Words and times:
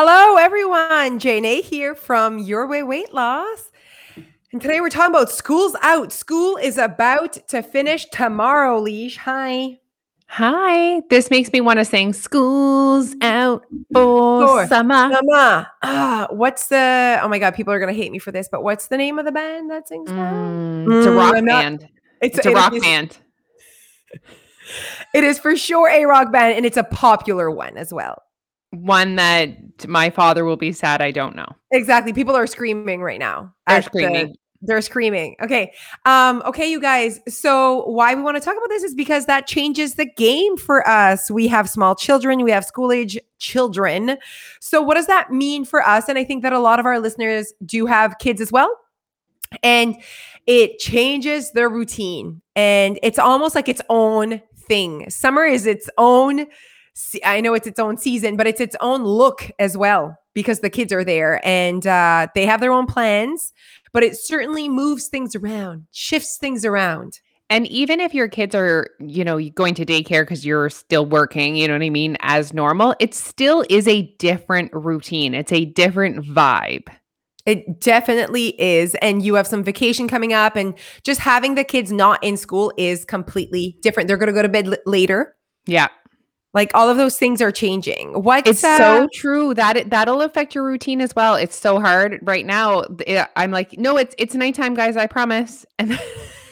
Hello, 0.00 0.36
everyone. 0.36 1.18
Jane 1.18 1.44
A 1.44 1.60
here 1.60 1.92
from 1.92 2.38
Your 2.38 2.68
Way 2.68 2.84
Weight 2.84 3.12
Loss. 3.12 3.72
And 4.52 4.62
today 4.62 4.80
we're 4.80 4.90
talking 4.90 5.12
about 5.12 5.28
school's 5.28 5.74
out. 5.82 6.12
School 6.12 6.56
is 6.56 6.78
about 6.78 7.32
to 7.48 7.64
finish 7.64 8.04
tomorrow, 8.12 8.78
Leash. 8.78 9.16
Hi. 9.16 9.80
Hi. 10.28 11.00
This 11.10 11.30
makes 11.32 11.52
me 11.52 11.60
want 11.60 11.80
to 11.80 11.84
sing 11.84 12.12
School's 12.12 13.16
Out 13.22 13.64
for, 13.92 14.46
For 14.46 14.66
Summer. 14.68 15.08
Mama. 15.08 15.68
Ah, 15.82 16.28
what's 16.30 16.68
the 16.68 17.18
oh 17.20 17.26
my 17.26 17.40
god, 17.40 17.56
people 17.56 17.72
are 17.72 17.80
gonna 17.80 17.92
hate 17.92 18.12
me 18.12 18.20
for 18.20 18.30
this, 18.30 18.48
but 18.48 18.62
what's 18.62 18.86
the 18.86 18.96
name 18.96 19.18
of 19.18 19.24
the 19.24 19.32
band 19.32 19.68
that 19.72 19.88
sings 19.88 20.08
that? 20.10 20.32
Mm, 20.32 20.96
it's 20.96 21.06
a 21.08 21.10
Mm, 21.10 21.16
rock 21.16 21.34
I'm 21.34 21.44
not- 21.44 21.60
band. 21.60 21.88
It's 22.22 22.38
a 22.46 22.50
it 22.50 22.54
rock 22.54 22.72
is- 22.72 22.82
band. 22.84 23.18
It 25.12 25.24
is 25.24 25.40
for 25.40 25.56
sure 25.56 25.88
a 25.88 26.04
rock 26.04 26.30
band, 26.30 26.54
and 26.56 26.64
it's 26.64 26.76
a 26.76 26.84
popular 26.84 27.50
one 27.50 27.76
as 27.76 27.92
well. 27.92 28.22
One 28.70 29.16
that 29.16 29.86
my 29.88 30.10
father 30.10 30.44
will 30.44 30.56
be 30.56 30.72
sad 30.72 31.00
I 31.00 31.10
don't 31.10 31.34
know. 31.34 31.48
Exactly. 31.70 32.12
People 32.12 32.36
are 32.36 32.46
screaming 32.46 33.00
right 33.02 33.18
now. 33.18 33.54
They're 33.66 33.76
at 33.78 33.84
the- 33.84 33.88
screaming. 33.90 34.36
they're 34.60 34.82
screaming. 34.82 35.36
Okay. 35.40 35.72
Um, 36.04 36.42
okay, 36.44 36.68
you 36.70 36.80
guys. 36.80 37.20
So 37.28 37.84
why 37.86 38.14
we 38.14 38.22
want 38.22 38.36
to 38.36 38.40
talk 38.40 38.56
about 38.56 38.68
this 38.68 38.82
is 38.82 38.94
because 38.94 39.26
that 39.26 39.46
changes 39.46 39.94
the 39.94 40.04
game 40.04 40.56
for 40.56 40.86
us. 40.86 41.30
We 41.30 41.46
have 41.48 41.70
small 41.70 41.94
children, 41.94 42.42
we 42.42 42.50
have 42.50 42.64
school 42.64 42.90
age 42.92 43.18
children. 43.38 44.18
So 44.60 44.82
what 44.82 44.94
does 44.94 45.06
that 45.06 45.30
mean 45.30 45.64
for 45.64 45.80
us? 45.86 46.08
And 46.08 46.18
I 46.18 46.24
think 46.24 46.42
that 46.42 46.52
a 46.52 46.58
lot 46.58 46.80
of 46.80 46.86
our 46.86 46.98
listeners 46.98 47.52
do 47.64 47.86
have 47.86 48.18
kids 48.18 48.40
as 48.40 48.50
well. 48.50 48.76
And 49.62 49.96
it 50.46 50.78
changes 50.78 51.52
their 51.52 51.68
routine. 51.68 52.42
And 52.56 52.98
it's 53.02 53.18
almost 53.18 53.54
like 53.54 53.68
its 53.68 53.80
own 53.88 54.42
thing. 54.56 55.08
Summer 55.08 55.44
is 55.44 55.66
its 55.66 55.88
own 55.98 56.46
I 57.24 57.40
know 57.40 57.54
it's 57.54 57.66
its 57.66 57.78
own 57.78 57.96
season, 57.96 58.36
but 58.36 58.46
it's 58.46 58.60
its 58.60 58.76
own 58.80 59.04
look 59.04 59.50
as 59.58 59.76
well 59.76 60.16
because 60.34 60.60
the 60.60 60.70
kids 60.70 60.92
are 60.92 61.04
there 61.04 61.40
and 61.46 61.86
uh, 61.86 62.28
they 62.34 62.46
have 62.46 62.60
their 62.60 62.72
own 62.72 62.86
plans. 62.86 63.52
But 63.92 64.02
it 64.02 64.16
certainly 64.16 64.68
moves 64.68 65.08
things 65.08 65.34
around, 65.34 65.86
shifts 65.92 66.36
things 66.38 66.64
around. 66.64 67.20
And 67.50 67.66
even 67.68 68.00
if 68.00 68.12
your 68.12 68.28
kids 68.28 68.54
are, 68.54 68.88
you 69.00 69.24
know, 69.24 69.40
going 69.50 69.74
to 69.74 69.86
daycare 69.86 70.22
because 70.22 70.44
you're 70.44 70.68
still 70.68 71.06
working, 71.06 71.56
you 71.56 71.66
know 71.66 71.74
what 71.74 71.82
I 71.82 71.88
mean, 71.88 72.18
as 72.20 72.52
normal, 72.52 72.94
it 73.00 73.14
still 73.14 73.64
is 73.70 73.88
a 73.88 74.14
different 74.18 74.70
routine. 74.74 75.34
It's 75.34 75.52
a 75.52 75.64
different 75.64 76.26
vibe. 76.26 76.88
It 77.46 77.80
definitely 77.80 78.60
is. 78.60 78.94
And 78.96 79.24
you 79.24 79.34
have 79.36 79.46
some 79.46 79.64
vacation 79.64 80.06
coming 80.08 80.34
up, 80.34 80.54
and 80.54 80.74
just 81.02 81.20
having 81.20 81.54
the 81.54 81.64
kids 81.64 81.90
not 81.90 82.22
in 82.22 82.36
school 82.36 82.70
is 82.76 83.06
completely 83.06 83.78
different. 83.80 84.08
They're 84.08 84.18
going 84.18 84.26
to 84.26 84.34
go 84.34 84.42
to 84.42 84.48
bed 84.50 84.66
l- 84.68 84.76
later. 84.84 85.34
Yeah. 85.66 85.88
Like 86.54 86.70
all 86.74 86.88
of 86.88 86.96
those 86.96 87.18
things 87.18 87.42
are 87.42 87.52
changing. 87.52 88.22
What 88.22 88.46
It's 88.46 88.60
so 88.60 89.08
true 89.12 89.54
that 89.54 89.76
it, 89.76 89.90
that'll 89.90 90.22
affect 90.22 90.54
your 90.54 90.64
routine 90.64 91.00
as 91.00 91.14
well. 91.14 91.34
It's 91.34 91.56
so 91.56 91.78
hard 91.78 92.18
right 92.22 92.46
now. 92.46 92.82
th- 92.82 93.26
I'm 93.36 93.50
like, 93.50 93.78
no, 93.78 93.96
it's 93.96 94.14
it's 94.18 94.34
nighttime, 94.34 94.74
guys. 94.74 94.96
I 94.96 95.06
promise. 95.06 95.64
And 95.78 95.98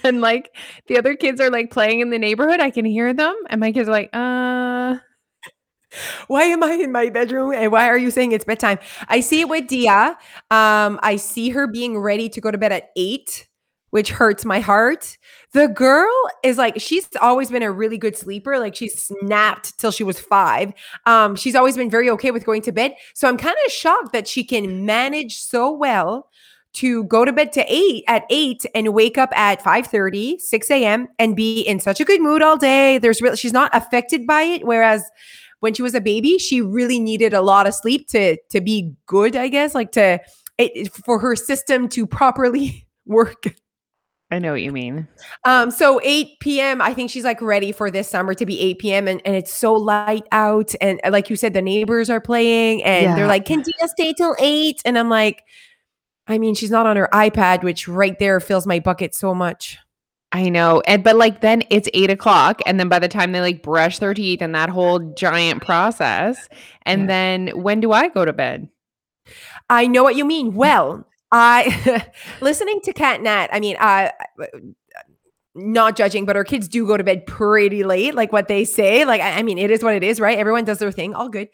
and 0.05 0.21
like 0.21 0.55
the 0.87 0.99
other 0.99 1.17
kids 1.17 1.41
are 1.41 1.51
like 1.51 1.71
playing 1.73 1.99
in 1.99 2.11
the 2.11 2.19
neighborhood. 2.19 2.61
I 2.61 2.71
can 2.71 2.85
hear 2.85 3.13
them, 3.13 3.35
and 3.51 3.61
my 3.61 3.73
kids 3.73 3.89
are 3.89 3.93
like, 3.93 4.11
uh, 4.13 4.99
why 6.27 6.43
am 6.45 6.63
I 6.63 6.73
in 6.75 6.93
my 6.93 7.09
bedroom 7.11 7.53
and 7.53 7.73
why 7.73 7.89
are 7.89 7.99
you 7.99 8.11
saying 8.11 8.33
it's 8.33 8.45
bedtime? 8.45 8.79
I 9.09 9.21
see 9.21 9.41
it 9.41 9.49
with 9.49 9.67
Dia. 9.69 10.17
Um, 10.51 11.01
I 11.03 11.17
see 11.17 11.51
her 11.51 11.67
being 11.67 11.99
ready 11.99 12.29
to 12.29 12.41
go 12.41 12.51
to 12.51 12.59
bed 12.59 12.73
at 12.73 12.91
eight, 12.97 13.47
which 13.91 14.11
hurts 14.11 14.45
my 14.45 14.61
heart. 14.61 15.17
The 15.53 15.69
girl 15.69 16.13
is 16.43 16.59
like, 16.59 16.81
she's 16.81 17.09
always 17.21 17.51
been 17.51 17.63
a 17.63 17.73
really 17.73 17.99
good 17.99 18.17
sleeper. 18.17 18.59
Like 18.59 18.75
she 18.75 18.89
snapped 18.89 19.79
till 19.79 19.91
she 19.91 20.05
was 20.05 20.19
five. 20.21 20.73
Um, 21.07 21.37
she's 21.37 21.55
always 21.55 21.77
been 21.77 21.91
very 21.91 22.11
okay 22.11 22.31
with 22.31 22.45
going 22.45 22.63
to 22.63 22.73
bed. 22.73 22.95
So 23.15 23.29
I'm 23.29 23.37
kind 23.37 23.57
of 23.65 23.73
shocked 23.73 24.13
that 24.13 24.29
she 24.29 24.45
can 24.45 24.85
manage 24.85 25.39
so 25.39 25.71
well 25.71 26.29
to 26.75 27.05
go 27.05 27.25
to 27.25 27.33
bed 27.33 27.53
to 27.53 27.65
eight 27.69 28.05
at 28.07 28.25
eight 28.29 28.67
and 28.75 28.93
wake 28.93 29.17
up 29.17 29.31
at 29.35 29.63
5 29.63 29.87
30 29.87 30.39
6 30.39 30.71
a.m. 30.71 31.09
and 31.19 31.35
be 31.35 31.63
in 31.63 31.81
such 31.81 32.01
a 32.01 32.05
good 32.05 32.21
mood 32.21 32.43
all 32.43 32.59
day. 32.59 32.99
There's 32.99 33.23
really 33.23 33.37
she's 33.37 33.53
not 33.53 33.75
affected 33.75 34.27
by 34.27 34.43
it. 34.43 34.67
Whereas 34.67 35.03
when 35.61 35.73
she 35.73 35.83
was 35.83 35.95
a 35.95 36.03
baby, 36.03 36.39
she 36.39 36.61
really 36.61 37.01
needed 37.01 37.33
a 37.33 37.41
lot 37.41 37.67
of 37.67 37.75
sleep 37.75 38.09
to 38.09 38.37
to 38.51 38.61
be 38.61 38.93
good, 39.07 39.37
I 39.37 39.49
guess, 39.49 39.75
like 39.75 39.93
to 39.93 40.21
it, 40.59 40.93
for 40.93 41.19
her 41.19 41.35
system 41.35 41.89
to 41.91 42.07
properly 42.07 42.87
work. 43.07 43.55
I 44.31 44.41
know 44.41 44.53
what 44.53 44.63
you 44.63 44.73
mean. 44.73 45.07
Um, 45.45 45.71
so 45.71 46.01
8 46.03 46.41
p.m. 46.41 46.83
I 46.83 46.93
think 46.95 47.11
she's 47.11 47.23
like 47.23 47.41
ready 47.41 47.71
for 47.71 47.93
this 47.93 48.09
summer 48.09 48.35
to 48.35 48.45
be 48.45 48.59
8 48.61 48.79
p.m. 48.81 49.07
and, 49.09 49.23
and 49.25 49.37
it's 49.37 49.55
so 49.55 49.73
light 49.73 50.25
out. 50.33 50.75
And 50.81 51.01
uh, 51.05 51.11
like 51.11 51.31
you 51.31 51.37
said, 51.37 51.55
the 51.55 51.63
neighbors 51.63 52.11
are 52.11 52.21
playing 52.21 52.83
and 52.83 53.17
they're 53.17 53.29
like, 53.29 53.45
Can 53.45 53.63
Dia 53.63 53.89
stay 53.89 54.13
till 54.13 54.35
eight? 54.41 54.83
And 54.85 54.99
I'm 54.99 55.09
like, 55.09 55.45
I 56.27 56.39
mean, 56.39 56.57
she's 56.57 56.73
not 56.73 56.87
on 56.87 56.97
her 56.97 57.09
iPad, 57.13 57.63
which 57.63 57.87
right 57.87 58.19
there 58.19 58.41
fills 58.41 58.67
my 58.67 58.81
bucket 58.81 59.15
so 59.15 59.33
much. 59.33 59.79
I 60.33 60.49
know, 60.49 60.83
and 60.89 61.05
but 61.05 61.15
like 61.15 61.41
then 61.41 61.63
it's 61.71 61.89
eight 61.95 62.11
o'clock, 62.11 62.61
and 62.67 62.81
then 62.81 62.89
by 62.89 62.99
the 62.99 63.07
time 63.07 63.31
they 63.31 63.41
like 63.41 63.63
brush 63.63 64.01
their 64.01 64.13
teeth 64.13 64.43
and 64.43 64.55
that 64.57 64.69
whole 64.69 64.99
giant 65.15 65.63
process, 65.65 66.49
and 66.83 67.03
Yeah. 67.03 67.07
then 67.07 67.49
when 67.63 67.79
do 67.79 67.93
I 67.93 68.09
go 68.09 68.25
to 68.25 68.33
bed? 68.33 68.69
I 69.71 69.87
know 69.87 70.03
what 70.03 70.17
you 70.17 70.25
mean. 70.25 70.55
Well, 70.55 71.07
I 71.37 72.07
listening 72.41 72.81
to 72.83 72.93
Cat 72.93 73.23
Nat, 73.23 73.49
I 73.53 73.61
mean, 73.61 73.77
uh 73.77 74.11
not 75.57 75.97
judging, 75.97 76.27
but 76.27 76.37
our 76.37 76.45
kids 76.45 76.69
do 76.69 76.87
go 76.87 76.97
to 76.97 77.05
bed 77.05 77.27
pretty 77.27 77.83
late, 77.83 78.15
like 78.15 78.33
what 78.33 78.47
they 78.47 78.65
say. 78.65 79.05
Like, 79.05 79.23
I, 79.23 79.39
I 79.39 79.43
mean, 79.43 79.59
it 79.59 79.71
is 79.71 79.83
what 79.83 79.95
it 79.95 80.05
is, 80.05 80.21
right? 80.21 80.39
Everyone 80.39 80.65
does 80.65 80.79
their 80.79 80.93
thing, 80.93 81.15
all 81.15 81.29
good. 81.29 81.49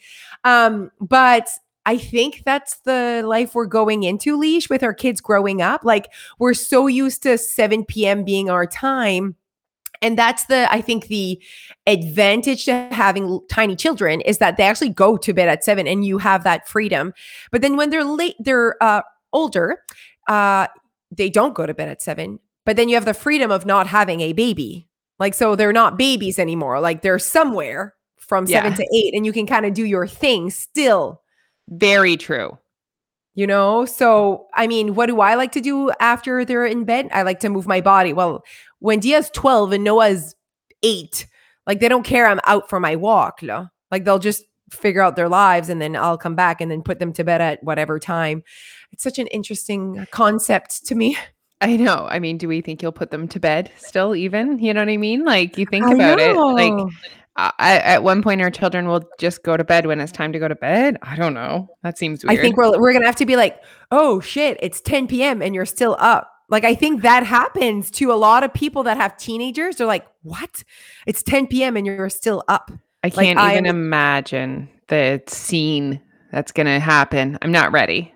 Um, 0.45 0.91
but 1.01 1.49
I 1.87 1.99
think 1.99 2.43
that's 2.45 2.81
the 2.81 3.23
life 3.25 3.55
we're 3.55 3.67
going 3.67 4.03
into, 4.03 4.37
leash, 4.37 4.69
with 4.69 4.83
our 4.83 4.95
kids 4.95 5.21
growing 5.21 5.63
up. 5.63 5.85
Like, 5.85 6.13
we're 6.39 6.55
so 6.55 6.87
used 6.87 7.23
to 7.25 7.39
7 7.39 7.85
p.m. 7.85 8.25
being 8.25 8.51
our 8.51 8.67
time. 8.67 9.37
And 10.01 10.19
that's 10.19 10.47
the, 10.47 10.71
I 10.71 10.81
think, 10.81 11.07
the 11.07 11.41
advantage 11.87 12.65
to 12.65 12.89
having 12.91 13.41
tiny 13.49 13.77
children 13.77 14.21
is 14.23 14.39
that 14.39 14.57
they 14.57 14.65
actually 14.65 14.89
go 14.89 15.17
to 15.17 15.33
bed 15.33 15.49
at 15.49 15.63
seven 15.63 15.87
and 15.87 16.05
you 16.05 16.19
have 16.19 16.43
that 16.43 16.69
freedom. 16.69 17.15
But 17.53 17.63
then 17.63 17.77
when 17.77 17.91
they're 17.91 18.05
late, 18.05 18.35
they're 18.41 18.83
uh, 18.83 19.03
older, 19.33 19.79
uh, 20.29 20.67
they 21.11 21.29
don't 21.31 21.55
go 21.55 21.67
to 21.67 21.75
bed 21.75 21.89
at 21.89 22.03
seven. 22.03 22.39
But 22.65 22.77
then 22.77 22.89
you 22.89 22.95
have 22.95 23.05
the 23.05 23.15
freedom 23.15 23.51
of 23.51 23.67
not 23.67 23.87
having 23.89 24.21
a 24.21 24.33
baby. 24.33 24.89
Like, 25.19 25.35
so 25.35 25.57
they're 25.57 25.73
not 25.73 25.99
babies 25.99 26.39
anymore. 26.39 26.81
Like, 26.81 27.03
they're 27.03 27.19
somewhere 27.19 27.95
from 28.19 28.47
seven 28.47 28.73
Yeah. 28.73 28.77
to 28.77 28.87
eight, 28.97 29.15
and 29.15 29.27
you 29.27 29.33
can 29.33 29.47
kind 29.47 29.67
of 29.67 29.75
do 29.75 29.85
your 29.85 30.07
thing 30.07 30.49
still, 30.51 31.21
Very 31.69 32.17
true. 32.17 32.57
you 33.35 33.47
know? 33.47 33.85
So, 33.85 34.47
I 34.55 34.67
mean, 34.67 34.95
what 34.95 35.07
do 35.07 35.21
I 35.21 35.35
like 35.35 35.53
to 35.53 35.61
do 35.61 35.91
after 36.01 36.45
they're 36.45 36.67
in 36.67 36.85
bed? 36.85 37.09
I 37.13 37.23
like 37.23 37.41
to 37.41 37.49
move 37.49 37.67
my 37.67 37.81
body. 37.81 38.13
Well, 38.13 38.45
when 38.79 39.01
Dia's 39.01 39.31
12 39.35 39.73
and 39.73 39.85
Noah's 39.85 40.35
eight, 40.83 41.27
like, 41.67 41.81
they 41.81 41.89
don't 41.89 42.05
care 42.05 42.27
I'm 42.27 42.41
out 42.47 42.69
for 42.69 42.81
my 42.81 42.97
walk. 42.97 43.43
No? 43.43 43.69
Like, 43.91 44.05
they'll 44.05 44.19
just 44.19 44.45
figure 44.71 45.03
out 45.03 45.17
their 45.17 45.29
lives 45.29 45.69
and 45.69 45.81
then 45.83 45.95
I'll 45.95 46.17
come 46.19 46.35
back 46.35 46.61
and 46.61 46.71
then 46.71 46.83
put 46.83 46.99
them 46.99 47.13
to 47.13 47.25
bed 47.25 47.41
at 47.41 47.63
whatever 47.63 47.99
time. 47.99 48.43
It's 48.93 49.03
such 49.03 49.19
an 49.19 49.27
interesting 49.29 50.07
concept 50.11 50.87
to 50.87 50.95
me. 50.95 51.17
I 51.61 51.77
know. 51.77 52.09
I 52.11 52.19
mean, 52.19 52.39
do 52.39 52.49
we 52.49 52.61
think 52.61 52.83
you'll 52.83 52.91
put 52.91 53.13
them 53.13 53.29
to 53.29 53.39
bed 53.39 53.71
still? 53.77 54.17
Even 54.17 54.59
you 54.59 54.75
know 54.75 54.81
what 54.81 54.89
I 54.89 54.97
mean? 54.97 55.25
Like 55.25 55.57
you 55.57 55.65
think 55.65 55.85
I 55.85 55.95
about 55.95 56.19
it. 56.19 56.35
Like 56.37 56.73
know. 56.73 56.91
I, 57.37 57.79
at 57.79 58.03
one 58.03 58.23
point, 58.23 58.43
our 58.43 58.51
children 58.51 58.87
will 58.89 59.09
just 59.19 59.43
go 59.43 59.57
to 59.57 59.65
bed 59.65 59.87
when 59.87 60.01
it's 60.01 60.13
time 60.13 60.33
to 60.33 60.39
go 60.39 60.49
to 60.49 60.55
bed. 60.55 60.99
I 61.03 61.17
don't 61.17 61.33
know. 61.33 61.71
That 61.83 61.97
seems 61.97 62.25
weird. 62.25 62.39
I 62.39 62.43
think 62.43 62.57
we're 62.57 62.79
we're 62.79 62.93
gonna 62.93 63.07
have 63.07 63.17
to 63.17 63.27
be 63.27 63.37
like, 63.37 63.63
oh 63.91 64.21
shit, 64.21 64.59
it's 64.61 64.81
10 64.81 65.07
p.m. 65.07 65.41
and 65.41 65.55
you're 65.55 65.65
still 65.65 65.97
up. 65.99 66.31
Like 66.51 66.65
I 66.65 66.75
think 66.75 67.03
that 67.03 67.25
happens 67.25 67.91
to 67.93 68.13
a 68.13 68.15
lot 68.15 68.45
of 68.45 68.53
people 68.53 68.83
that 68.83 68.99
have 68.99 69.17
teenagers. 69.17 69.77
They're 69.77 69.87
like, 69.87 70.07
what? 70.23 70.63
It's 71.07 71.23
10 71.23 71.47
p.m. 71.47 71.77
and 71.77 71.87
you're 71.87 72.11
still 72.11 72.45
up. 72.49 72.71
I 73.03 73.09
can't 73.09 73.39
I 73.39 73.53
even 73.53 73.67
am- 73.67 73.77
imagine 73.77 74.69
the 74.89 75.23
scene 75.27 76.01
that's 76.33 76.53
gonna 76.53 76.81
happen. 76.81 77.39
I'm 77.41 77.53
not 77.53 77.73
ready. 77.73 78.13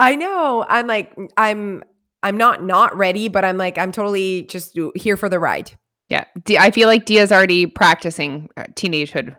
I 0.00 0.16
know. 0.16 0.64
I'm 0.68 0.86
like, 0.86 1.16
I'm 1.36 1.82
I'm 2.22 2.36
not 2.36 2.62
not 2.64 2.96
ready, 2.96 3.28
but 3.28 3.44
I'm 3.44 3.56
like, 3.56 3.78
I'm 3.78 3.92
totally 3.92 4.42
just 4.44 4.78
here 4.94 5.16
for 5.16 5.28
the 5.28 5.38
ride. 5.38 5.72
Yeah, 6.08 6.24
D- 6.44 6.58
I 6.58 6.70
feel 6.70 6.88
like 6.88 7.06
Dia's 7.06 7.32
already 7.32 7.66
practicing 7.66 8.48
uh, 8.56 8.64
teenagehood. 8.74 9.36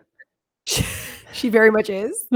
she 1.36 1.48
very 1.48 1.70
much 1.70 1.90
is. 1.90 2.26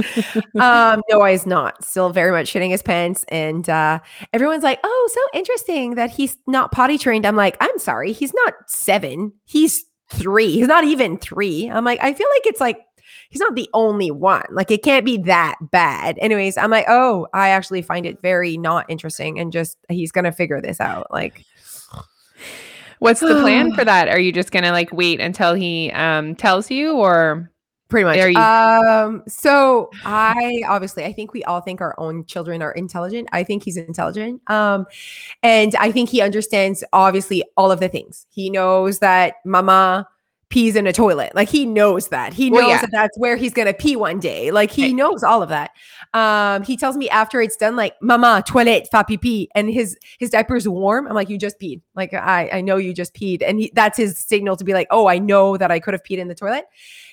um, 0.60 1.02
Noah 1.10 1.30
is 1.30 1.46
not. 1.46 1.84
Still 1.84 2.10
very 2.10 2.30
much 2.30 2.52
shitting 2.52 2.70
his 2.70 2.82
pants. 2.82 3.24
And 3.28 3.68
uh, 3.68 4.00
everyone's 4.32 4.62
like, 4.62 4.78
oh, 4.84 5.10
so 5.12 5.38
interesting 5.38 5.94
that 5.96 6.10
he's 6.10 6.36
not 6.46 6.70
potty 6.72 6.98
trained. 6.98 7.26
I'm 7.26 7.36
like, 7.36 7.56
I'm 7.60 7.78
sorry. 7.78 8.12
He's 8.12 8.34
not 8.34 8.54
seven. 8.66 9.32
He's 9.46 9.84
three. 10.10 10.52
He's 10.52 10.68
not 10.68 10.84
even 10.84 11.18
three. 11.18 11.70
I'm 11.70 11.84
like, 11.84 12.00
I 12.02 12.12
feel 12.12 12.28
like 12.34 12.46
it's 12.46 12.60
like, 12.60 12.78
he's 13.30 13.40
not 13.40 13.54
the 13.54 13.70
only 13.72 14.10
one. 14.10 14.44
Like, 14.50 14.70
it 14.70 14.82
can't 14.82 15.04
be 15.04 15.16
that 15.18 15.56
bad. 15.70 16.18
Anyways, 16.20 16.56
I'm 16.58 16.70
like, 16.70 16.84
oh, 16.88 17.26
I 17.32 17.48
actually 17.48 17.82
find 17.82 18.04
it 18.04 18.20
very 18.20 18.56
not 18.58 18.86
interesting. 18.88 19.38
And 19.40 19.50
just, 19.52 19.78
he's 19.88 20.12
going 20.12 20.24
to 20.26 20.32
figure 20.32 20.60
this 20.60 20.80
out. 20.80 21.06
Like, 21.10 21.44
What's 23.00 23.20
the 23.20 23.40
plan 23.40 23.72
for 23.74 23.84
that? 23.84 24.08
Are 24.08 24.18
you 24.18 24.30
just 24.30 24.50
gonna 24.52 24.72
like 24.72 24.92
wait 24.92 25.20
until 25.20 25.54
he 25.54 25.90
um 25.92 26.36
tells 26.36 26.70
you, 26.70 26.92
or 26.92 27.50
Pretty 27.88 28.04
much. 28.04 28.18
You- 28.18 28.38
um, 28.38 29.24
so 29.26 29.90
I 30.04 30.62
obviously 30.68 31.04
I 31.04 31.12
think 31.12 31.32
we 31.32 31.42
all 31.42 31.60
think 31.60 31.80
our 31.80 31.94
own 31.98 32.24
children 32.24 32.62
are 32.62 32.70
intelligent. 32.70 33.28
I 33.32 33.42
think 33.42 33.64
he's 33.64 33.76
intelligent. 33.76 34.48
Um, 34.48 34.86
and 35.42 35.74
I 35.74 35.90
think 35.90 36.08
he 36.08 36.20
understands 36.20 36.84
obviously 36.92 37.42
all 37.56 37.72
of 37.72 37.80
the 37.80 37.88
things. 37.88 38.26
He 38.30 38.48
knows 38.48 39.00
that 39.00 39.36
mama 39.44 40.06
pees 40.50 40.76
in 40.76 40.86
a 40.86 40.92
toilet. 40.92 41.32
Like 41.34 41.48
he 41.48 41.64
knows 41.64 42.08
that. 42.08 42.34
He 42.34 42.50
knows 42.50 42.58
Well, 42.58 42.68
yeah. 42.70 42.80
that 42.82 42.90
that's 42.90 43.16
where 43.18 43.36
he's 43.36 43.54
gonna 43.54 43.72
pee 43.72 43.96
one 43.96 44.18
day. 44.18 44.50
Like 44.50 44.70
he 44.70 44.92
knows 44.92 45.22
all 45.22 45.42
of 45.42 45.48
that. 45.48 45.70
Um, 46.12 46.62
he 46.64 46.76
tells 46.76 46.96
me 46.96 47.08
after 47.08 47.40
it's 47.40 47.56
done, 47.56 47.76
like 47.76 47.94
mama 48.02 48.42
toilet, 48.46 48.88
fa 48.90 49.04
pipi, 49.08 49.46
and 49.54 49.70
his 49.70 49.96
his 50.18 50.30
diaper's 50.30 50.68
warm. 50.68 51.06
I'm 51.06 51.14
like, 51.14 51.28
you 51.30 51.38
just 51.38 51.58
peed. 51.60 51.80
Like 51.94 52.12
I 52.12 52.50
I 52.52 52.60
know 52.60 52.76
you 52.76 52.92
just 52.92 53.14
peed, 53.14 53.42
and 53.46 53.60
he, 53.60 53.72
that's 53.74 53.96
his 53.96 54.18
signal 54.18 54.56
to 54.56 54.64
be 54.64 54.74
like, 54.74 54.88
oh, 54.90 55.06
I 55.06 55.18
know 55.18 55.56
that 55.56 55.70
I 55.70 55.78
could 55.80 55.94
have 55.94 56.02
peed 56.02 56.18
in 56.18 56.28
the 56.28 56.34
toilet. 56.34 56.64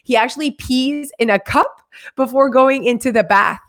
He 0.04 0.16
actually 0.16 0.51
pees 0.51 1.12
in 1.19 1.30
a 1.30 1.38
cup 1.39 1.81
before 2.16 2.50
going 2.50 2.86
into 2.86 3.12
the 3.12 3.24
bath. 3.24 3.60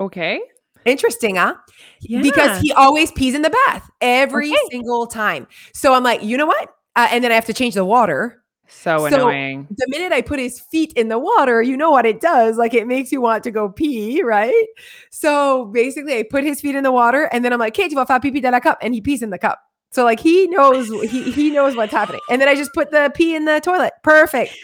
Okay. 0.00 0.40
Interesting, 0.84 1.36
huh? 1.36 1.54
Yeah. 2.00 2.22
Because 2.22 2.60
he 2.60 2.72
always 2.72 3.12
pees 3.12 3.34
in 3.34 3.42
the 3.42 3.50
bath 3.50 3.88
every 4.00 4.50
Okay. 4.50 4.58
single 4.70 5.06
time. 5.06 5.46
So 5.74 5.94
I'm 5.94 6.02
like, 6.02 6.22
you 6.22 6.36
know 6.36 6.46
what? 6.46 6.70
Uh, 6.96 7.08
and 7.10 7.22
then 7.24 7.32
I 7.32 7.34
have 7.34 7.46
to 7.46 7.54
change 7.54 7.74
the 7.74 7.84
water. 7.84 8.42
so 8.68 8.98
so- 8.98 9.06
annoying. 9.06 9.66
The 9.70 9.86
minute 9.88 10.12
I 10.12 10.20
put 10.22 10.38
his 10.38 10.60
feet 10.60 10.92
in 10.94 11.08
the 11.08 11.18
water, 11.18 11.62
you 11.62 11.76
know 11.76 11.90
what 11.90 12.06
it 12.06 12.20
does? 12.20 12.56
Like 12.56 12.74
it 12.74 12.86
makes 12.86 13.10
you 13.12 13.20
want 13.20 13.44
to 13.44 13.50
go 13.50 13.68
pee, 13.68 14.22
right? 14.22 14.66
So 15.10 15.66
basically, 15.66 16.18
I 16.18 16.24
put 16.30 16.44
his 16.44 16.60
feet 16.60 16.74
in 16.74 16.84
the 16.84 16.92
water, 16.92 17.24
and 17.32 17.44
then 17.44 17.52
I'm 17.52 17.58
like, 17.60 17.74
"Okay, 17.78 17.88
tu 17.88 17.94
vas 17.94 18.06
faire 18.06 18.20
pipi 18.20 18.40
dans 18.42 18.52
la 18.52 18.60
cup," 18.60 18.78
and 18.82 18.94
he 18.94 19.00
pees 19.00 19.22
in 19.22 19.30
the 19.30 19.38
cup. 19.38 19.58
So 19.90 20.04
like 20.04 20.20
he 20.20 20.46
knows 20.48 20.88
he 21.10 21.30
he 21.32 21.50
knows 21.50 21.76
what's 21.76 21.92
happening. 21.92 22.20
And 22.30 22.40
then 22.40 22.48
I 22.48 22.54
just 22.54 22.72
put 22.72 22.90
the 22.90 23.10
pee 23.14 23.34
in 23.36 23.44
the 23.44 23.60
toilet. 23.60 23.92
Perfect. 24.02 24.54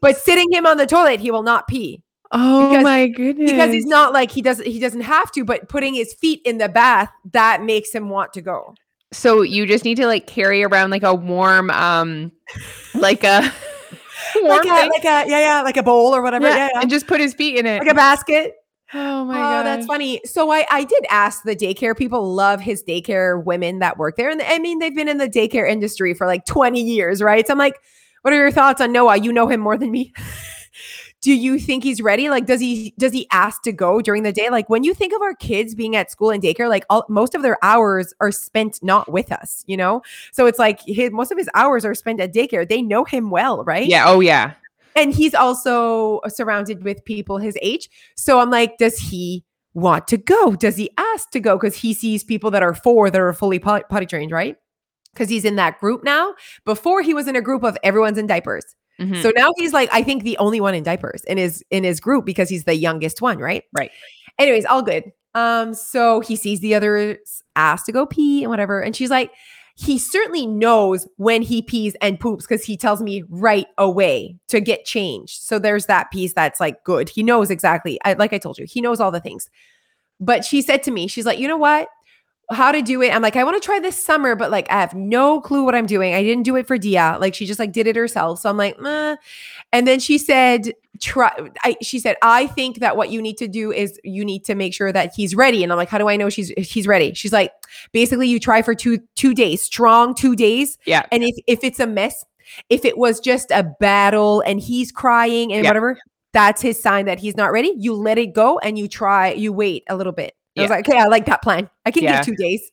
But 0.00 0.18
sitting 0.18 0.50
him 0.52 0.66
on 0.66 0.76
the 0.76 0.86
toilet, 0.86 1.20
he 1.20 1.30
will 1.30 1.42
not 1.42 1.66
pee. 1.68 2.02
Oh 2.32 2.68
because- 2.70 2.84
my 2.84 3.06
goodness. 3.08 3.50
because 3.50 3.72
he's 3.72 3.86
not 3.86 4.12
like 4.12 4.30
he 4.30 4.42
doesn't 4.42 4.66
he 4.66 4.78
doesn't 4.80 5.02
have 5.02 5.30
to 5.32 5.44
but 5.44 5.68
putting 5.68 5.94
his 5.94 6.12
feet 6.14 6.40
in 6.44 6.58
the 6.58 6.68
bath 6.68 7.10
that 7.32 7.62
makes 7.62 7.92
him 7.94 8.08
want 8.10 8.32
to 8.32 8.42
go 8.42 8.74
So 9.14 9.42
you 9.42 9.66
just 9.66 9.84
need 9.84 9.96
to 9.96 10.06
like 10.06 10.26
carry 10.26 10.62
around 10.62 10.90
like 10.90 11.02
a 11.02 11.14
warm, 11.14 11.70
um, 11.70 12.32
like 12.94 13.24
a 13.24 13.52
warm 14.36 14.66
like 14.66 14.84
a, 14.84 14.88
like 14.88 15.04
a 15.04 15.30
yeah 15.30 15.40
yeah 15.40 15.62
like 15.62 15.76
a 15.76 15.82
bowl 15.82 16.14
or 16.14 16.22
whatever. 16.22 16.46
Yeah, 16.46 16.68
yeah. 16.72 16.80
and 16.80 16.90
just 16.90 17.06
put 17.06 17.20
his 17.20 17.34
feet 17.34 17.58
in 17.58 17.66
it. 17.66 17.80
like 17.80 17.90
a 17.90 17.94
basket. 17.94 18.54
Oh 18.92 19.24
my 19.24 19.34
oh 19.34 19.38
god, 19.38 19.62
that's 19.64 19.86
funny. 19.86 20.20
So 20.24 20.50
i 20.50 20.66
i 20.70 20.84
did 20.84 21.04
ask 21.10 21.42
the 21.42 21.56
daycare 21.56 21.96
people 21.96 22.34
love 22.34 22.60
his 22.60 22.82
daycare 22.82 23.42
women 23.42 23.80
that 23.80 23.98
work 23.98 24.16
there 24.16 24.30
and 24.30 24.40
i 24.42 24.58
mean 24.58 24.78
they've 24.78 24.94
been 24.94 25.08
in 25.08 25.18
the 25.18 25.28
daycare 25.28 25.68
industry 25.68 26.14
for 26.14 26.26
like 26.26 26.44
20 26.44 26.80
years 26.80 27.20
right? 27.22 27.46
So 27.46 27.52
i'm 27.52 27.58
like 27.58 27.80
what 28.22 28.32
are 28.32 28.36
your 28.36 28.52
thoughts 28.52 28.80
on 28.80 28.92
noah? 28.92 29.16
You 29.16 29.32
know 29.32 29.48
him 29.48 29.60
more 29.60 29.76
than 29.76 29.90
me 29.90 30.12
do 31.24 31.32
you 31.32 31.58
think 31.58 31.82
he's 31.82 32.02
ready 32.02 32.28
like 32.28 32.44
does 32.44 32.60
he 32.60 32.92
does 32.98 33.12
he 33.12 33.26
ask 33.32 33.62
to 33.62 33.72
go 33.72 34.02
during 34.02 34.22
the 34.24 34.32
day 34.32 34.50
like 34.50 34.68
when 34.68 34.84
you 34.84 34.92
think 34.92 35.14
of 35.14 35.22
our 35.22 35.34
kids 35.34 35.74
being 35.74 35.96
at 35.96 36.10
school 36.10 36.30
and 36.30 36.42
daycare 36.42 36.68
like 36.68 36.84
all, 36.90 37.06
most 37.08 37.34
of 37.34 37.40
their 37.40 37.56
hours 37.64 38.12
are 38.20 38.30
spent 38.30 38.78
not 38.82 39.10
with 39.10 39.32
us 39.32 39.64
you 39.66 39.76
know 39.76 40.02
so 40.32 40.44
it's 40.44 40.58
like 40.58 40.80
his, 40.86 41.10
most 41.10 41.32
of 41.32 41.38
his 41.38 41.48
hours 41.54 41.82
are 41.84 41.94
spent 41.94 42.20
at 42.20 42.34
daycare 42.34 42.68
they 42.68 42.82
know 42.82 43.04
him 43.04 43.30
well 43.30 43.64
right 43.64 43.88
Yeah. 43.88 44.04
Oh 44.06 44.20
yeah. 44.20 44.52
and 44.96 45.14
he's 45.14 45.34
also 45.34 46.20
surrounded 46.28 46.84
with 46.84 47.04
people 47.06 47.38
his 47.38 47.56
age. 47.62 47.88
So 48.16 48.38
I'm 48.38 48.50
like, 48.50 48.76
does 48.78 48.98
he 48.98 49.44
want 49.72 50.06
to 50.08 50.16
go? 50.16 50.54
Does 50.54 50.76
he 50.76 50.90
ask 50.98 51.30
to 51.30 51.40
go? 51.40 51.56
Because 51.56 51.74
he 51.74 51.94
sees 51.94 52.22
people 52.22 52.50
that 52.52 52.62
are 52.62 52.74
four 52.74 53.10
that 53.10 53.20
are 53.20 53.32
fully 53.32 53.58
pot- 53.58 53.88
potty 53.88 54.06
trained, 54.06 54.30
right? 54.30 54.56
Because 55.12 55.28
he's 55.28 55.44
in 55.44 55.56
that 55.56 55.80
group 55.80 56.04
now. 56.04 56.34
Before 56.64 57.02
he 57.02 57.12
was 57.14 57.26
in 57.26 57.34
a 57.34 57.40
group 57.40 57.64
of 57.64 57.76
everyone's 57.82 58.18
in 58.18 58.28
diapers. 58.28 58.64
Mhm. 59.00 59.22
So 59.22 59.32
now 59.36 59.50
he's 59.58 59.72
like, 59.72 59.88
I 59.92 60.02
think 60.02 60.22
the 60.22 60.38
only 60.38 60.60
one 60.60 60.74
in 60.74 60.82
diapers 60.84 61.24
in 61.24 61.38
his 61.38 61.64
in 61.70 61.84
his 61.84 62.00
group 62.00 62.24
because 62.24 62.48
he's 62.48 62.64
the 62.64 62.74
youngest 62.76 63.20
one, 63.20 63.38
right? 63.38 63.64
Right. 63.76 63.90
Anyways, 64.38 64.64
all 64.66 64.82
good. 64.82 65.12
Um, 65.34 65.74
so 65.74 66.20
he 66.20 66.36
sees 66.36 66.60
the 66.60 66.74
others 66.74 67.42
ask 67.56 67.86
to 67.86 67.92
go 67.92 68.06
pee 68.06 68.44
and 68.44 68.50
whatever, 68.50 68.80
and 68.80 68.94
she's 68.94 69.10
like, 69.10 69.32
he 69.76 69.98
certainly 69.98 70.46
knows 70.46 71.08
when 71.16 71.42
he 71.42 71.60
pees 71.60 71.96
and 72.00 72.20
poops 72.20 72.46
because 72.46 72.64
he 72.64 72.76
tells 72.76 73.02
me 73.02 73.24
right 73.28 73.66
away 73.78 74.36
to 74.48 74.60
get 74.60 74.84
changed. 74.84 75.42
So 75.42 75.58
there's 75.58 75.86
that 75.86 76.12
piece 76.12 76.32
that's 76.32 76.60
like 76.60 76.84
good. 76.84 77.08
He 77.08 77.24
knows 77.24 77.50
exactly. 77.50 77.98
I, 78.04 78.12
like 78.12 78.32
I 78.32 78.38
told 78.38 78.58
you, 78.58 78.66
he 78.68 78.80
knows 78.80 79.00
all 79.00 79.10
the 79.10 79.18
things. 79.20 79.50
But 80.20 80.44
she 80.44 80.62
said 80.62 80.82
to 80.84 80.90
me, 80.92 81.08
she's 81.08 81.26
like, 81.26 81.38
you 81.40 81.48
know 81.48 81.56
what? 81.56 81.88
How 82.50 82.72
to 82.72 82.82
do 82.82 83.00
it? 83.02 83.14
I'm 83.14 83.22
like, 83.22 83.36
I 83.36 83.44
want 83.44 83.60
to 83.60 83.64
try 83.64 83.80
this 83.80 84.02
summer, 84.02 84.36
but 84.36 84.50
like 84.50 84.70
I 84.70 84.80
have 84.80 84.94
no 84.94 85.40
clue 85.40 85.64
what 85.64 85.74
I'm 85.74 85.86
doing. 85.86 86.14
I 86.14 86.22
didn't 86.22 86.42
do 86.42 86.56
it 86.56 86.66
for 86.66 86.76
Dia. 86.76 87.16
Like 87.20 87.34
she 87.34 87.46
just 87.46 87.58
like 87.58 87.72
did 87.72 87.86
it 87.86 87.96
herself. 87.96 88.40
So 88.40 88.50
I'm 88.50 88.56
like, 88.56 88.76
and 89.72 89.86
then 89.88 89.98
she 89.98 90.18
said, 90.18 90.72
try. 91.00 91.32
I, 91.62 91.76
she 91.82 91.98
said, 91.98 92.16
I 92.22 92.46
think 92.46 92.80
that 92.80 92.96
what 92.96 93.10
you 93.10 93.22
need 93.22 93.38
to 93.38 93.48
do 93.48 93.72
is 93.72 93.98
you 94.04 94.24
need 94.24 94.44
to 94.44 94.54
make 94.54 94.74
sure 94.74 94.92
that 94.92 95.12
he's 95.16 95.34
ready. 95.34 95.62
And 95.62 95.72
I'm 95.72 95.78
like, 95.78 95.88
how 95.88 95.98
do 95.98 96.08
I 96.08 96.16
know 96.16 96.28
she's 96.28 96.50
he's 96.50 96.86
ready? 96.86 97.14
She's 97.14 97.32
like, 97.32 97.52
basically, 97.92 98.28
you 98.28 98.38
try 98.38 98.62
for 98.62 98.74
two 98.74 98.98
two 99.14 99.34
days, 99.34 99.62
strong 99.62 100.14
two 100.14 100.36
days. 100.36 100.78
Yeah. 100.86 101.06
And 101.10 101.22
if 101.24 101.34
if 101.46 101.64
it's 101.64 101.80
a 101.80 101.86
mess, 101.86 102.24
if 102.68 102.84
it 102.84 102.98
was 102.98 103.20
just 103.20 103.50
a 103.50 103.64
battle 103.80 104.42
and 104.42 104.60
he's 104.60 104.92
crying 104.92 105.52
and 105.52 105.64
Yeah. 105.64 105.70
whatever, 105.70 105.98
that's 106.32 106.60
his 106.60 106.80
sign 106.80 107.06
that 107.06 107.18
he's 107.18 107.36
not 107.36 107.52
ready. 107.52 107.74
You 107.78 107.94
let 107.94 108.18
it 108.18 108.34
go 108.34 108.58
and 108.58 108.78
you 108.78 108.86
try, 108.86 109.32
you 109.32 109.52
wait 109.52 109.84
a 109.88 109.96
little 109.96 110.12
bit. 110.12 110.34
I 110.56 110.60
was 110.62 110.70
like, 110.70 110.88
okay, 110.88 110.98
I 110.98 111.06
like 111.06 111.26
that 111.26 111.42
plan. 111.42 111.68
I 111.84 111.90
can 111.90 112.04
Yeah. 112.04 112.16
give 112.16 112.26
two 112.26 112.36
days. 112.36 112.70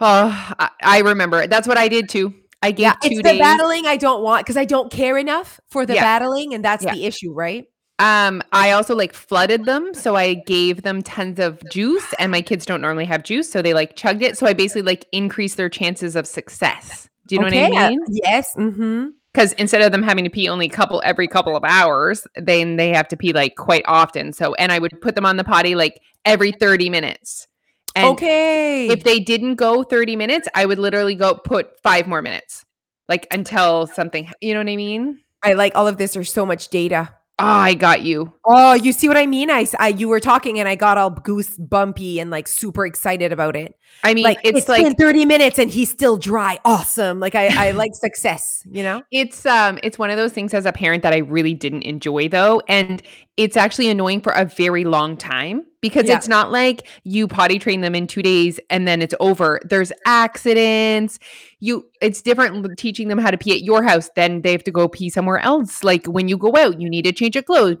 Oh, 0.00 0.54
I, 0.58 0.70
I 0.82 0.98
remember. 1.00 1.46
That's 1.46 1.66
what 1.68 1.78
I 1.78 1.88
did 1.88 2.08
too. 2.08 2.34
I 2.62 2.72
gave 2.72 2.84
Yeah, 2.84 2.92
two 3.02 3.10
it's 3.10 3.28
the 3.28 3.38
battling 3.38 3.86
I 3.86 3.96
don't 3.96 4.22
want 4.22 4.44
because 4.44 4.56
I 4.56 4.64
don't 4.64 4.90
care 4.90 5.16
enough 5.16 5.60
for 5.68 5.86
the 5.86 5.94
Yeah. 5.94 6.02
battling, 6.02 6.54
and 6.54 6.64
that's 6.64 6.84
Yeah. 6.84 6.92
the 6.92 7.04
issue, 7.04 7.32
right? 7.32 7.66
Um, 8.00 8.42
I 8.52 8.72
also 8.72 8.94
like 8.94 9.12
flooded 9.12 9.64
them, 9.64 9.92
so 9.92 10.14
I 10.14 10.34
gave 10.34 10.82
them 10.82 11.02
tons 11.02 11.40
of 11.40 11.68
juice, 11.68 12.14
and 12.20 12.30
my 12.30 12.42
kids 12.42 12.64
don't 12.64 12.80
normally 12.80 13.06
have 13.06 13.24
juice, 13.24 13.50
so 13.50 13.60
they 13.60 13.74
like 13.74 13.96
chugged 13.96 14.22
it. 14.22 14.38
So 14.38 14.46
I 14.46 14.52
basically 14.52 14.82
like 14.82 15.04
increased 15.12 15.56
their 15.56 15.68
chances 15.68 16.14
of 16.14 16.26
success. 16.26 17.08
Do 17.26 17.34
you 17.34 17.40
know 17.40 17.46
Okay, 17.46 17.68
what 17.68 17.76
I 17.78 17.88
mean? 17.88 18.00
yes. 18.08 18.48
Mm-hmm. 18.56 19.08
Because 19.34 19.52
instead 19.54 19.82
of 19.82 19.92
them 19.92 20.02
having 20.02 20.24
to 20.24 20.30
pee 20.30 20.48
only 20.48 20.66
a 20.66 20.70
couple 20.70 21.02
every 21.04 21.28
couple 21.28 21.54
of 21.56 21.62
hours, 21.62 22.26
then 22.36 22.76
they 22.76 22.88
have 22.90 23.06
to 23.08 23.16
pee 23.16 23.32
like 23.32 23.56
quite 23.56 23.84
often. 23.86 24.32
So, 24.32 24.54
and 24.54 24.72
I 24.72 24.78
would 24.78 25.00
put 25.00 25.14
them 25.14 25.26
on 25.26 25.36
the 25.36 25.44
potty 25.44 25.74
like 25.74 26.00
every 26.24 26.52
thirty 26.52 26.90
minutes. 26.90 27.46
And 27.94 28.06
Okay. 28.14 28.88
if 28.88 29.02
they 29.02 29.18
didn't 29.18 29.56
go 29.56 29.82
30 29.82 30.14
minutes, 30.14 30.46
I 30.54 30.66
would 30.66 30.78
literally 30.78 31.16
go 31.16 31.34
put 31.34 31.70
five 31.82 32.06
more 32.06 32.22
minutes, 32.22 32.64
like 33.08 33.26
until 33.32 33.88
something, 33.88 34.30
you 34.40 34.54
know 34.54 34.60
what 34.60 34.68
I 34.68 34.76
mean? 34.76 35.18
I 35.42 35.54
like 35.54 35.74
all 35.74 35.88
of 35.88 35.96
this. 35.98 36.12
There's 36.12 36.32
so 36.32 36.46
much 36.46 36.68
data. 36.68 37.08
Oh, 37.40 37.44
I 37.46 37.74
got 37.74 38.02
you. 38.02 38.32
Oh, 38.44 38.74
you 38.74 38.92
see 38.92 39.08
what 39.08 39.16
I 39.16 39.26
mean? 39.26 39.50
I, 39.50 39.66
I- 39.80 39.88
you 39.88 40.08
were 40.08 40.20
talking 40.20 40.60
and 40.60 40.68
I 40.68 40.74
got 40.76 40.98
all 40.98 41.10
goose 41.10 41.56
bumpy 41.56 42.20
and 42.20 42.30
like 42.30 42.46
super 42.46 42.84
excited 42.86 43.32
about 43.32 43.56
it. 43.56 43.74
I 44.04 44.12
mean, 44.14 44.24
Like 44.24 44.40
it's, 44.44 44.58
it's 44.60 44.68
like 44.68 44.82
been 44.84 44.94
30 44.94 45.24
minutes 45.24 45.58
and 45.58 45.70
he's 45.70 45.90
still 45.90 46.18
dry. 46.18 46.58
Awesome. 46.64 47.18
Like 47.20 47.34
I, 47.34 47.68
I 47.68 47.70
like 47.82 47.94
success, 47.94 48.62
you 48.70 48.82
know? 48.84 49.02
it's 49.10 49.44
um 49.46 49.78
it's 49.82 49.98
one 49.98 50.10
of 50.10 50.16
those 50.16 50.32
things 50.32 50.52
as 50.54 50.66
a 50.66 50.72
parent 50.72 51.02
that 51.04 51.12
I 51.14 51.18
really 51.18 51.54
didn't 51.54 51.82
enjoy 51.82 52.28
though, 52.28 52.60
and 52.68 53.02
it's 53.36 53.56
actually 53.56 53.88
annoying 53.88 54.20
for 54.20 54.32
a 54.32 54.44
very 54.44 54.84
long 54.84 55.16
time 55.16 55.64
because 55.80 56.06
Yeah. 56.08 56.16
it's 56.16 56.28
not 56.28 56.50
like 56.50 56.86
you 57.04 57.28
potty 57.28 57.58
train 57.58 57.80
them 57.80 57.94
in 57.94 58.06
two 58.06 58.22
days 58.22 58.58
and 58.70 58.86
then 58.88 59.00
it's 59.02 59.14
over. 59.20 59.60
There's 59.64 59.92
accidents. 60.06 61.18
You, 61.60 61.86
it's 62.00 62.22
different 62.22 62.78
teaching 62.78 63.08
them 63.08 63.18
how 63.18 63.30
to 63.30 63.38
pee 63.38 63.52
at 63.52 63.62
your 63.62 63.82
house. 63.82 64.10
Then 64.14 64.42
they 64.42 64.52
have 64.52 64.64
to 64.64 64.70
go 64.70 64.88
pee 64.88 65.10
somewhere 65.10 65.38
else. 65.38 65.82
Like 65.84 66.06
when 66.06 66.28
you 66.28 66.36
go 66.36 66.56
out, 66.56 66.80
you 66.80 66.88
need 66.88 67.02
to 67.02 67.12
change 67.12 67.34
your 67.34 67.42
clothes. 67.42 67.76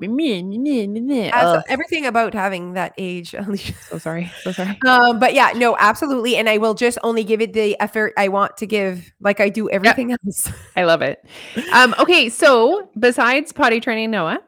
As 1.32 1.62
everything 1.68 2.06
about 2.06 2.34
having 2.34 2.74
that 2.74 2.92
age, 2.98 3.34
so 3.88 3.98
sorry, 3.98 4.30
so 4.42 4.52
sorry. 4.52 4.78
Um, 4.86 5.18
but 5.18 5.34
yeah, 5.34 5.52
no, 5.54 5.76
absolutely. 5.78 6.36
And 6.36 6.48
I 6.48 6.58
will 6.58 6.74
just 6.74 6.98
only 7.02 7.24
give 7.24 7.40
it 7.40 7.52
the 7.52 7.80
effort 7.80 8.12
I 8.16 8.28
want 8.28 8.56
to 8.58 8.66
give, 8.66 9.12
like 9.20 9.40
I 9.40 9.48
do 9.48 9.68
everything 9.70 10.12
else. 10.12 10.50
I 10.76 10.84
love 10.84 11.02
it. 11.02 11.24
Um, 11.72 11.94
okay, 11.98 12.28
so 12.28 12.90
besides 12.98 13.52
potty 13.52 13.80
training 13.80 14.10
Noah, 14.10 14.40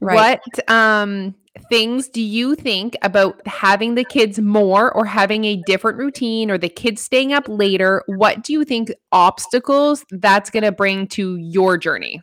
Right. 0.00 0.38
what 0.54 0.70
um 0.70 1.34
things 1.68 2.08
do 2.08 2.20
you 2.20 2.54
think 2.54 2.96
about 3.02 3.44
having 3.46 3.94
the 3.94 4.04
kids 4.04 4.38
more 4.38 4.92
or 4.92 5.04
having 5.04 5.44
a 5.44 5.62
different 5.66 5.98
routine 5.98 6.50
or 6.50 6.58
the 6.58 6.68
kids 6.68 7.02
staying 7.02 7.32
up 7.32 7.44
later? 7.48 8.02
What 8.06 8.42
do 8.42 8.52
you 8.52 8.64
think 8.64 8.92
obstacles 9.12 10.04
that's 10.10 10.50
going 10.50 10.62
to 10.62 10.72
bring 10.72 11.06
to 11.08 11.36
your 11.36 11.76
journey? 11.78 12.20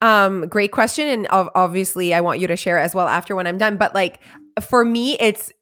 Um, 0.00 0.48
great 0.48 0.72
question. 0.72 1.06
And 1.06 1.26
obviously 1.30 2.12
I 2.12 2.20
want 2.20 2.40
you 2.40 2.48
to 2.48 2.56
share 2.56 2.78
as 2.78 2.94
well 2.94 3.06
after 3.06 3.36
when 3.36 3.46
I'm 3.46 3.58
done. 3.58 3.76
But 3.76 3.94
like 3.94 4.20
for 4.60 4.84
me, 4.84 5.16
it's 5.18 5.52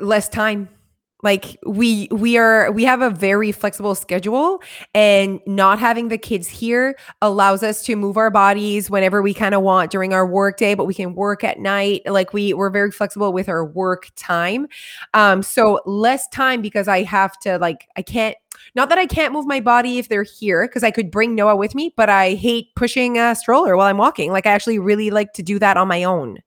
less 0.00 0.28
time. 0.28 0.68
Like 1.24 1.56
we 1.66 2.06
we 2.10 2.36
are 2.36 2.70
we 2.70 2.84
have 2.84 3.00
a 3.00 3.08
very 3.08 3.50
flexible 3.50 3.94
schedule 3.94 4.62
and 4.94 5.40
not 5.46 5.78
having 5.78 6.08
the 6.08 6.18
kids 6.18 6.46
here 6.46 6.96
allows 7.22 7.62
us 7.62 7.82
to 7.84 7.96
move 7.96 8.18
our 8.18 8.30
bodies 8.30 8.90
whenever 8.90 9.22
we 9.22 9.32
kind 9.32 9.54
of 9.54 9.62
want 9.62 9.90
during 9.90 10.12
our 10.12 10.26
work 10.26 10.58
day, 10.58 10.74
but 10.74 10.84
we 10.84 10.92
can 10.92 11.14
work 11.14 11.42
at 11.42 11.58
night. 11.58 12.02
Like 12.04 12.34
we 12.34 12.52
we're 12.52 12.68
very 12.68 12.90
flexible 12.90 13.32
with 13.32 13.48
our 13.48 13.64
work 13.64 14.10
time. 14.16 14.68
Um, 15.14 15.42
so 15.42 15.80
less 15.86 16.28
time 16.28 16.60
because 16.60 16.88
I 16.88 17.02
have 17.04 17.38
to 17.40 17.58
like 17.58 17.88
I 17.96 18.02
can't 18.02 18.36
not 18.74 18.88
that 18.88 18.98
I 18.98 19.06
can't 19.06 19.32
move 19.32 19.46
my 19.46 19.60
body 19.60 19.98
if 19.98 20.08
they're 20.08 20.22
here 20.22 20.66
because 20.66 20.82
I 20.82 20.90
could 20.90 21.10
bring 21.10 21.34
Noah 21.34 21.56
with 21.56 21.74
me, 21.74 21.92
but 21.96 22.08
I 22.08 22.34
hate 22.34 22.74
pushing 22.76 23.18
a 23.18 23.34
stroller 23.34 23.76
while 23.76 23.86
I'm 23.86 23.98
walking. 23.98 24.32
Like 24.32 24.46
I 24.46 24.50
actually 24.50 24.78
really 24.78 25.10
like 25.10 25.32
to 25.34 25.42
do 25.42 25.58
that 25.58 25.76
on 25.76 25.88
my 25.88 26.04
own. 26.04 26.38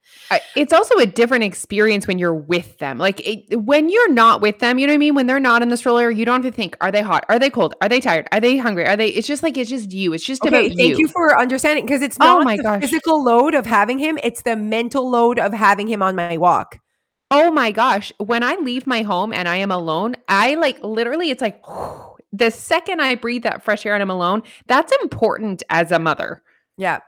It's 0.55 0.73
also 0.73 0.97
a 0.97 1.05
different 1.05 1.43
experience 1.43 2.07
when 2.07 2.17
you're 2.17 2.33
with 2.33 2.77
them. 2.79 2.97
Like 2.97 3.21
it, 3.25 3.61
when 3.61 3.89
you're 3.89 4.11
not 4.11 4.41
with 4.41 4.59
them, 4.59 4.79
you 4.79 4.87
know 4.87 4.91
what 4.93 4.95
I 4.95 4.99
mean? 4.99 5.15
When 5.15 5.27
they're 5.27 5.39
not 5.39 5.61
in 5.61 5.69
the 5.69 5.77
stroller, 5.77 6.09
you 6.11 6.25
don't 6.25 6.43
have 6.43 6.51
to 6.51 6.55
think, 6.55 6.75
are 6.81 6.91
they 6.91 7.01
hot? 7.01 7.25
Are 7.29 7.39
they 7.39 7.49
cold? 7.49 7.75
Are 7.81 7.89
they 7.89 8.01
tired? 8.01 8.27
Are 8.31 8.39
they 8.39 8.57
hungry? 8.57 8.85
Are 8.85 8.97
they 8.97 9.07
it's 9.09 9.27
just 9.27 9.43
like 9.43 9.57
it's 9.57 9.69
just 9.69 9.91
you. 9.91 10.13
It's 10.13 10.25
just 10.25 10.43
Okay, 10.43 10.69
about 10.69 10.77
thank 10.77 10.97
you. 10.97 11.07
for 11.07 11.39
understanding 11.39 11.85
because 11.85 12.01
it's 12.01 12.17
Oh 12.19 12.41
my 12.41 12.57
the 12.57 12.63
gosh. 12.63 12.81
physical 12.81 13.23
load 13.23 13.53
of 13.53 13.65
having 13.65 13.99
him, 13.99 14.17
it's 14.23 14.41
the 14.41 14.55
mental 14.55 15.09
load 15.09 15.39
of 15.39 15.53
having 15.53 15.87
him 15.87 16.01
on 16.01 16.15
my 16.15 16.37
walk. 16.37 16.79
Oh 17.29 17.51
my 17.51 17.71
gosh. 17.71 18.11
When 18.19 18.43
I 18.43 18.55
leave 18.55 18.87
my 18.87 19.01
home 19.01 19.33
and 19.33 19.47
I 19.49 19.57
am 19.57 19.71
alone, 19.71 20.15
I 20.29 20.55
like 20.55 20.81
literally, 20.81 21.29
it's 21.29 21.41
like 21.41 21.61
the 22.31 22.51
second 22.51 23.01
I 23.01 23.15
breathe 23.15 23.43
that 23.43 23.63
fresh 23.63 23.85
air 23.85 23.93
and 23.95 24.01
I'm 24.01 24.09
alone, 24.09 24.43
that's 24.67 24.93
important 25.01 25.63
as 25.69 25.91
a 25.91 25.99
mother. 25.99 26.41
Yeah. 26.77 26.99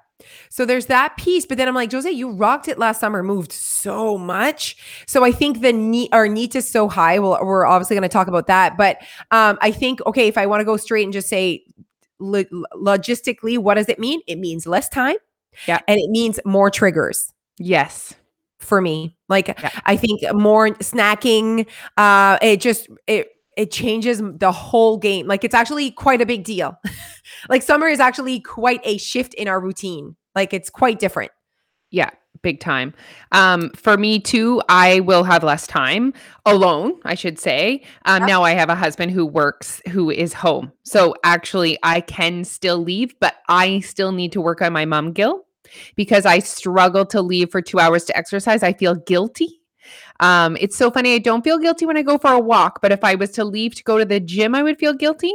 So 0.49 0.65
there's 0.65 0.87
that 0.87 1.15
piece, 1.15 1.45
but 1.45 1.57
then 1.57 1.69
I'm 1.69 1.75
like, 1.75 1.91
Jose, 1.93 2.11
you 2.11 2.31
rocked 2.31 2.67
it 2.67 2.77
last 2.77 2.99
summer, 2.99 3.23
moved 3.23 3.53
so 3.53 4.17
much. 4.17 4.75
So 5.07 5.23
I 5.23 5.31
think 5.31 5.61
the 5.61 5.71
need 5.71 6.09
our 6.11 6.27
need 6.27 6.53
is 6.55 6.69
so 6.69 6.89
high. 6.89 7.19
Well, 7.19 7.39
we're 7.41 7.65
obviously 7.65 7.95
going 7.95 8.01
to 8.03 8.09
talk 8.09 8.27
about 8.27 8.47
that, 8.47 8.75
but 8.75 8.97
um, 9.31 9.57
I 9.61 9.71
think 9.71 10.05
okay, 10.05 10.27
if 10.27 10.37
I 10.37 10.45
want 10.45 10.59
to 10.59 10.65
go 10.65 10.75
straight 10.75 11.05
and 11.05 11.13
just 11.13 11.29
say 11.29 11.63
lo- 12.19 12.43
logistically, 12.75 13.57
what 13.57 13.75
does 13.75 13.87
it 13.87 13.97
mean? 13.99 14.19
It 14.27 14.35
means 14.39 14.67
less 14.67 14.89
time, 14.89 15.15
Yeah. 15.65 15.79
and 15.87 15.97
it 15.97 16.09
means 16.09 16.37
more 16.43 16.69
triggers 16.69 17.31
Yes. 17.57 18.13
for 18.59 18.81
me. 18.81 19.15
Like 19.29 19.47
Yeah. 19.47 19.69
I 19.85 19.95
think 19.95 20.21
more 20.33 20.69
snacking. 20.75 21.67
Uh, 21.97 22.37
it 22.41 22.59
just 22.61 22.87
it 23.07 23.29
it 23.55 23.71
changes 23.71 24.21
the 24.23 24.51
whole 24.51 24.97
game. 24.97 25.27
Like 25.27 25.43
it's 25.43 25.55
actually 25.55 25.91
quite 25.91 26.21
a 26.21 26.25
big 26.25 26.43
deal. 26.43 26.77
like 27.49 27.61
summer 27.61 27.87
is 27.87 27.99
actually 27.99 28.39
quite 28.39 28.81
a 28.83 28.97
shift 28.97 29.33
in 29.35 29.47
our 29.47 29.59
routine. 29.59 30.15
Like 30.35 30.53
it's 30.53 30.69
quite 30.69 30.99
different. 30.99 31.31
Yeah, 31.91 32.11
big 32.41 32.59
time. 32.59 32.93
Um, 33.31 33.71
for 33.71 33.97
me 33.97 34.19
too, 34.19 34.61
I 34.69 35.01
will 35.01 35.23
have 35.23 35.43
less 35.43 35.67
time 35.67 36.13
alone, 36.45 36.93
I 37.03 37.15
should 37.15 37.39
say. 37.39 37.83
Um, 38.05 38.21
Yep. 38.21 38.27
now 38.27 38.43
I 38.43 38.51
have 38.51 38.69
a 38.69 38.75
husband 38.75 39.11
who 39.11 39.25
works, 39.25 39.81
who 39.89 40.09
is 40.11 40.33
home. 40.33 40.71
So 40.83 41.15
actually, 41.23 41.77
I 41.83 42.01
can 42.01 42.45
still 42.45 42.77
leave, 42.77 43.13
but 43.19 43.35
I 43.49 43.79
still 43.81 44.11
need 44.11 44.31
to 44.33 44.41
work 44.41 44.61
on 44.61 44.71
my 44.71 44.85
mom 44.85 45.11
guilt 45.13 45.45
because 45.95 46.25
I 46.25 46.39
struggle 46.39 47.05
to 47.07 47.21
leave 47.21 47.51
for 47.51 47.61
two 47.61 47.79
hours 47.79 48.05
to 48.05 48.17
exercise. 48.17 48.63
I 48.63 48.73
feel 48.73 48.95
guilty. 48.95 49.61
Um, 50.19 50.57
it's 50.59 50.75
so 50.75 50.91
funny. 50.91 51.15
I 51.15 51.19
don't 51.19 51.43
feel 51.43 51.57
guilty 51.57 51.85
when 51.85 51.97
I 51.97 52.01
go 52.01 52.17
for 52.17 52.31
a 52.31 52.39
walk, 52.39 52.81
but 52.81 52.91
if 52.91 53.03
I 53.03 53.15
was 53.15 53.31
to 53.31 53.45
leave 53.45 53.75
to 53.75 53.83
go 53.83 53.97
to 53.97 54.05
the 54.05 54.19
gym, 54.19 54.53
I 54.53 54.63
would 54.63 54.77
feel 54.77 54.93
guilty. 54.93 55.33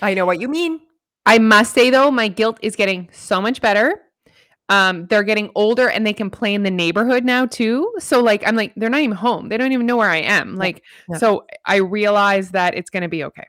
I 0.00 0.14
know 0.14 0.26
what 0.26 0.40
you 0.40 0.48
mean. 0.48 0.80
I 1.26 1.38
must 1.38 1.74
say 1.74 1.90
though, 1.90 2.10
my 2.10 2.28
guilt 2.28 2.58
is 2.62 2.76
getting 2.76 3.08
so 3.12 3.40
much 3.40 3.60
better. 3.60 4.02
Um, 4.70 5.06
they're 5.06 5.24
getting 5.24 5.50
older 5.54 5.88
and 5.88 6.06
they 6.06 6.12
can 6.12 6.30
play 6.30 6.54
in 6.54 6.62
the 6.62 6.70
neighborhood 6.70 7.24
now 7.24 7.46
too. 7.46 7.94
So 7.98 8.22
like 8.22 8.46
I'm 8.46 8.54
like, 8.54 8.72
they're 8.76 8.90
not 8.90 9.00
even 9.00 9.16
home. 9.16 9.48
They 9.48 9.56
don't 9.56 9.72
even 9.72 9.86
know 9.86 9.96
where 9.96 10.10
I 10.10 10.18
am. 10.18 10.56
Like, 10.56 10.82
yeah. 11.08 11.16
so 11.16 11.46
I 11.64 11.76
realize 11.76 12.50
that 12.50 12.74
it's 12.74 12.90
gonna 12.90 13.08
be 13.08 13.24
okay. 13.24 13.46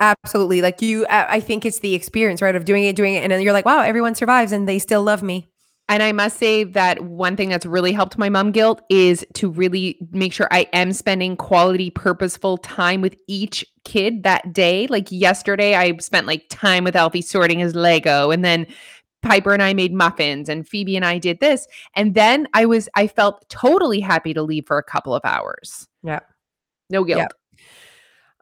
Absolutely. 0.00 0.62
Like 0.62 0.80
you, 0.80 1.06
I 1.08 1.40
think 1.40 1.66
it's 1.66 1.80
the 1.80 1.94
experience, 1.94 2.40
right? 2.40 2.54
Of 2.54 2.64
doing 2.64 2.84
it, 2.84 2.94
doing 2.94 3.14
it. 3.14 3.22
And 3.24 3.32
then 3.32 3.40
you're 3.42 3.52
like, 3.52 3.64
wow, 3.64 3.80
everyone 3.80 4.14
survives 4.14 4.52
and 4.52 4.68
they 4.68 4.78
still 4.78 5.02
love 5.02 5.22
me. 5.22 5.48
And 5.90 6.02
I 6.02 6.12
must 6.12 6.38
say 6.38 6.64
that 6.64 7.02
one 7.02 7.34
thing 7.34 7.48
that's 7.48 7.64
really 7.64 7.92
helped 7.92 8.18
my 8.18 8.28
mom 8.28 8.52
guilt 8.52 8.82
is 8.90 9.26
to 9.34 9.50
really 9.50 9.98
make 10.12 10.34
sure 10.34 10.46
I 10.50 10.68
am 10.74 10.92
spending 10.92 11.34
quality, 11.34 11.88
purposeful 11.88 12.58
time 12.58 13.00
with 13.00 13.16
each 13.26 13.64
kid 13.84 14.22
that 14.22 14.52
day. 14.52 14.86
Like 14.88 15.10
yesterday, 15.10 15.74
I 15.74 15.96
spent 15.96 16.26
like 16.26 16.44
time 16.50 16.84
with 16.84 16.94
Alfie 16.94 17.22
sorting 17.22 17.58
his 17.58 17.74
Lego, 17.74 18.30
and 18.30 18.44
then 18.44 18.66
Piper 19.22 19.54
and 19.54 19.62
I 19.62 19.72
made 19.72 19.94
muffins, 19.94 20.50
and 20.50 20.68
Phoebe 20.68 20.94
and 20.94 21.06
I 21.06 21.16
did 21.16 21.40
this. 21.40 21.66
And 21.96 22.14
then 22.14 22.46
I 22.52 22.66
was, 22.66 22.90
I 22.94 23.06
felt 23.06 23.48
totally 23.48 24.00
happy 24.00 24.34
to 24.34 24.42
leave 24.42 24.66
for 24.66 24.76
a 24.76 24.84
couple 24.84 25.14
of 25.14 25.22
hours. 25.24 25.88
Yeah. 26.02 26.20
No 26.90 27.02
guilt. 27.02 27.20
Yeah. 27.20 27.28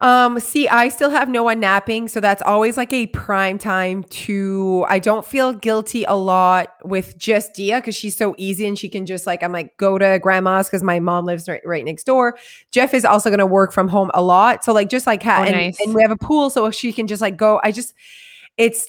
Um, 0.00 0.38
see, 0.40 0.68
I 0.68 0.90
still 0.90 1.08
have 1.08 1.26
no 1.26 1.42
one 1.42 1.58
napping, 1.58 2.08
so 2.08 2.20
that's 2.20 2.42
always 2.42 2.76
like 2.76 2.92
a 2.92 3.06
prime 3.08 3.56
time 3.56 4.04
to 4.04 4.84
I 4.90 4.98
don't 4.98 5.24
feel 5.24 5.54
guilty 5.54 6.04
a 6.04 6.14
lot 6.14 6.68
with 6.84 7.16
just 7.16 7.54
Dia 7.54 7.76
because 7.80 7.96
she's 7.96 8.14
so 8.14 8.34
easy 8.36 8.66
and 8.66 8.78
she 8.78 8.90
can 8.90 9.06
just 9.06 9.26
like 9.26 9.42
I'm 9.42 9.52
like 9.52 9.74
go 9.78 9.96
to 9.96 10.18
grandma's 10.20 10.66
because 10.68 10.82
my 10.82 11.00
mom 11.00 11.24
lives 11.24 11.48
right, 11.48 11.62
right 11.64 11.82
next 11.82 12.04
door. 12.04 12.36
Jeff 12.72 12.92
is 12.92 13.06
also 13.06 13.30
gonna 13.30 13.46
work 13.46 13.72
from 13.72 13.88
home 13.88 14.10
a 14.12 14.22
lot. 14.22 14.64
So 14.64 14.74
like 14.74 14.90
just 14.90 15.06
like 15.06 15.22
ha- 15.22 15.38
Oh, 15.40 15.44
and, 15.44 15.56
nice. 15.56 15.80
and 15.80 15.94
we 15.94 16.02
have 16.02 16.10
a 16.10 16.16
pool, 16.16 16.50
so 16.50 16.70
she 16.70 16.92
can 16.92 17.06
just 17.06 17.22
like 17.22 17.38
go. 17.38 17.58
I 17.64 17.72
just 17.72 17.94
it's 18.58 18.88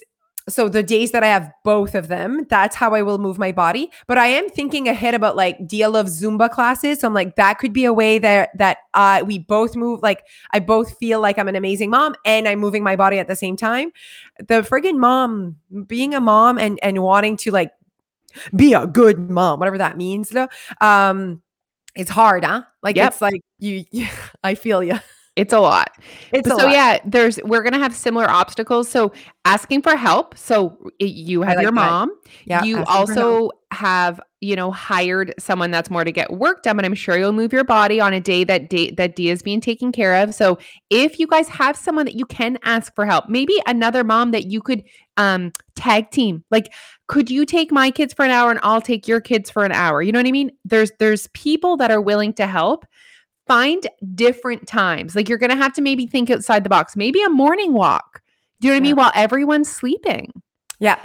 so 0.50 0.70
the 0.70 0.82
days 0.84 1.12
that 1.12 1.24
I 1.24 1.28
have 1.28 1.52
both 1.64 1.94
of 1.94 2.08
them, 2.08 2.46
that's 2.50 2.76
how 2.76 2.94
I 2.94 3.02
will 3.02 3.18
move 3.18 3.38
my 3.38 3.52
body. 3.52 3.92
But 4.08 4.18
I 4.18 4.28
am 4.28 4.50
thinking 4.50 4.88
ahead 4.88 5.14
about 5.14 5.36
like 5.36 5.68
deal 5.68 5.96
of 5.98 6.08
Zumba 6.08 6.50
classes. 6.50 7.02
So 7.02 7.08
I'm 7.08 7.14
like, 7.14 7.36
that 7.36 7.60
could 7.60 7.74
be 7.74 7.84
a 7.86 7.92
way 7.94 8.18
that 8.20 8.58
that 8.58 8.78
uh 8.94 9.24
we 9.26 9.40
both 9.40 9.76
move 9.76 10.02
like 10.02 10.24
I 10.54 10.60
both 10.60 10.98
feel 10.98 11.20
like 11.20 11.38
I'm 11.38 11.48
an 11.50 11.56
amazing 11.56 11.90
mom 11.90 12.16
and 12.26 12.48
I'm 12.48 12.60
moving 12.60 12.84
my 12.84 12.96
body 12.96 13.20
at 13.20 13.28
the 13.28 13.36
same 13.36 13.58
time. 13.58 13.92
The 14.40 14.62
friggin' 14.62 14.98
mom, 14.98 15.58
being 15.86 16.14
a 16.14 16.22
mom 16.22 16.58
and 16.58 16.80
and 16.82 17.04
wanting 17.04 17.36
to 17.38 17.52
like 17.52 17.72
be 18.56 18.74
a 18.74 18.88
good 18.88 19.20
mom, 19.30 19.60
whatever 19.60 19.78
that 19.80 19.98
means, 19.98 20.30
though. 20.30 20.48
Um, 20.82 21.42
it's 21.96 22.12
hard, 22.12 22.44
huh? 22.46 22.64
Like 22.84 22.96
Yep. 22.96 23.14
it's 23.14 23.22
like 23.22 23.42
you, 23.60 23.86
I 24.44 24.56
feel 24.56 24.84
you. 24.84 25.00
It's 25.38 25.54
a 25.54 25.60
lot. 25.60 25.92
It's 26.34 26.50
so 26.50 26.56
lot. 26.56 26.72
yeah, 26.72 26.98
there's 27.06 27.40
we're 27.44 27.62
gonna 27.62 27.78
have 27.78 27.94
similar 27.94 28.28
obstacles. 28.28 28.90
So 28.90 29.14
asking 29.46 29.84
for 29.84 29.96
help. 29.96 30.36
So 30.36 30.76
you 31.00 31.44
have 31.44 31.58
like 31.58 31.62
your 31.62 31.72
that. 31.72 31.76
mom. 31.76 32.12
Yeah, 32.46 32.64
you 32.64 32.78
asking 32.80 32.86
for 32.86 32.92
help. 32.92 33.10
also 33.10 33.52
have 33.70 34.20
you 34.42 34.56
know 34.56 34.72
hired 34.72 35.36
someone 35.38 35.70
that's 35.70 35.92
more 35.92 36.04
to 36.04 36.12
get 36.12 36.32
work 36.34 36.64
done, 36.64 36.76
but 36.76 36.86
I'm 36.86 36.96
sure 36.96 37.20
you'll 37.20 37.34
move 37.34 37.54
your 37.54 37.64
body 37.64 38.02
on 38.02 38.14
a 38.14 38.20
day 38.20 38.46
that 38.46 38.72
day 38.72 38.90
that 38.98 39.16
Dia 39.16 39.32
is 39.32 39.44
being 39.44 39.62
taken 39.62 39.92
care 39.92 40.24
of. 40.24 40.34
So 40.34 40.58
if 40.90 41.20
you 41.20 41.28
guys 41.28 41.48
have 41.50 41.78
someone 41.78 42.06
that 42.06 42.16
you 42.16 42.26
can 42.26 42.58
ask 42.64 42.96
for 42.96 43.06
help, 43.06 43.30
maybe 43.30 43.62
another 43.68 44.04
mom 44.04 44.32
that 44.32 44.48
you 44.48 44.60
could 44.60 44.84
um 45.18 45.52
tag 45.76 46.10
team. 46.10 46.44
Like, 46.50 46.74
could 47.06 47.30
you 47.30 47.46
take 47.46 47.72
my 47.72 47.92
kids 47.92 48.12
for 48.12 48.26
an 48.26 48.32
hour 48.32 48.50
and 48.50 48.60
I'll 48.64 48.82
take 48.82 49.08
your 49.08 49.22
kids 49.22 49.52
for 49.52 49.66
an 49.66 49.72
hour? 49.72 50.02
You 50.02 50.12
know 50.12 50.20
what 50.20 50.28
I 50.28 50.32
mean? 50.32 50.52
There's 50.66 50.92
there's 50.98 51.28
people 51.36 51.78
that 51.78 51.92
are 51.92 52.02
willing 52.02 52.34
to 52.34 52.48
help. 52.48 52.88
Find 53.48 53.88
different 54.16 54.68
times. 54.68 55.16
Like 55.16 55.30
you're 55.30 55.38
gonna 55.38 55.56
have 55.56 55.74
to 55.74 55.82
maybe 55.82 56.08
think 56.08 56.30
outside 56.30 56.64
the 56.64 56.70
box. 56.70 56.96
Maybe 56.96 57.22
a 57.24 57.30
morning 57.30 57.74
walk. 57.74 58.22
Do 58.60 58.68
you 58.68 58.74
know 58.74 58.76
what 58.76 58.82
I 58.82 58.84
mean? 58.84 58.96
While 58.96 59.12
everyone's 59.16 59.70
sleeping. 59.70 60.32
Yeah. 60.80 61.00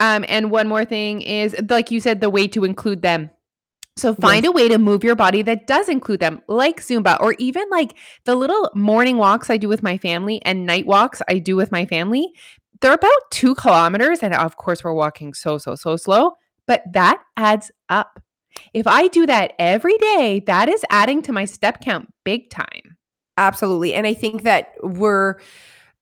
Um, 0.00 0.24
and 0.28 0.50
one 0.50 0.68
more 0.68 0.84
thing 0.84 1.22
is, 1.22 1.54
like 1.68 1.90
you 1.90 2.00
said, 2.00 2.20
the 2.20 2.30
way 2.30 2.48
to 2.48 2.64
include 2.64 3.02
them. 3.02 3.30
So 3.96 4.14
find 4.14 4.46
a 4.46 4.52
way 4.52 4.68
to 4.68 4.78
move 4.78 5.04
your 5.04 5.14
body 5.14 5.42
that 5.42 5.66
does 5.66 5.88
include 5.88 6.20
them, 6.20 6.40
like 6.48 6.80
Zumba, 6.80 7.20
or 7.20 7.34
even 7.38 7.68
like 7.70 7.94
the 8.24 8.34
little 8.34 8.70
morning 8.74 9.18
walks 9.18 9.50
I 9.50 9.58
do 9.58 9.68
with 9.68 9.82
my 9.82 9.98
family 9.98 10.40
and 10.44 10.64
night 10.64 10.86
walks 10.86 11.20
I 11.28 11.38
do 11.38 11.56
with 11.56 11.70
my 11.70 11.84
family. 11.84 12.32
They're 12.80 12.94
about 12.94 13.30
two 13.30 13.54
kilometers. 13.54 14.20
And 14.20 14.34
of 14.34 14.56
course, 14.56 14.82
we're 14.82 14.94
walking 14.94 15.34
so, 15.34 15.58
so, 15.58 15.74
so 15.74 15.96
slow, 15.96 16.36
but 16.66 16.82
that 16.92 17.22
adds 17.36 17.70
up. 17.90 18.21
If 18.74 18.86
I 18.86 19.08
do 19.08 19.26
that 19.26 19.52
every 19.58 19.96
day, 19.98 20.42
that 20.46 20.68
is 20.68 20.84
adding 20.90 21.22
to 21.22 21.32
my 21.32 21.44
step 21.44 21.80
count 21.80 22.12
big 22.24 22.50
time. 22.50 22.96
Absolutely. 23.36 23.94
And 23.94 24.06
I 24.06 24.14
think 24.14 24.42
that 24.42 24.74
we're 24.82 25.36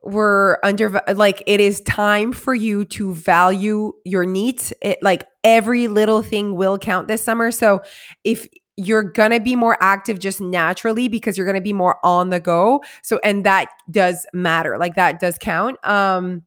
we're 0.02 0.56
under 0.62 1.02
like 1.14 1.42
it 1.46 1.60
is 1.60 1.82
time 1.82 2.32
for 2.32 2.54
you 2.54 2.84
to 2.86 3.14
value 3.14 3.92
your 4.04 4.24
needs. 4.24 4.72
It 4.80 4.98
like 5.02 5.26
every 5.44 5.88
little 5.88 6.22
thing 6.22 6.56
will 6.56 6.78
count 6.78 7.06
this 7.06 7.22
summer. 7.22 7.50
So 7.50 7.82
if 8.24 8.48
you're 8.76 9.02
going 9.02 9.30
to 9.30 9.40
be 9.40 9.56
more 9.56 9.76
active 9.82 10.18
just 10.18 10.40
naturally 10.40 11.06
because 11.08 11.36
you're 11.36 11.46
going 11.46 11.54
to 11.54 11.60
be 11.60 11.74
more 11.74 11.98
on 12.02 12.30
the 12.30 12.40
go. 12.40 12.82
So 13.02 13.20
and 13.22 13.44
that 13.44 13.68
does 13.90 14.26
matter. 14.32 14.78
Like 14.78 14.94
that 14.94 15.20
does 15.20 15.36
count. 15.38 15.76
Um 15.86 16.42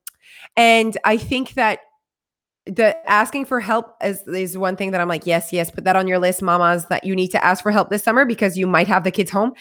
and 0.57 0.97
I 1.05 1.17
think 1.17 1.53
that 1.53 1.79
the 2.65 2.95
asking 3.09 3.43
for 3.43 3.59
help 3.59 3.93
is, 4.01 4.25
is 4.25 4.57
one 4.57 4.77
thing 4.77 4.91
that 4.91 5.01
I'm 5.01 5.09
like, 5.09 5.25
yes, 5.25 5.51
yes, 5.51 5.69
put 5.69 5.83
that 5.83 5.97
on 5.97 6.07
your 6.07 6.17
list, 6.17 6.41
mamas, 6.41 6.85
that 6.85 7.03
you 7.03 7.13
need 7.13 7.27
to 7.29 7.43
ask 7.43 7.61
for 7.61 7.71
help 7.71 7.89
this 7.89 8.03
summer 8.03 8.23
because 8.23 8.57
you 8.57 8.65
might 8.67 8.87
have 8.87 9.03
the 9.03 9.11
kids 9.11 9.31
home. 9.31 9.51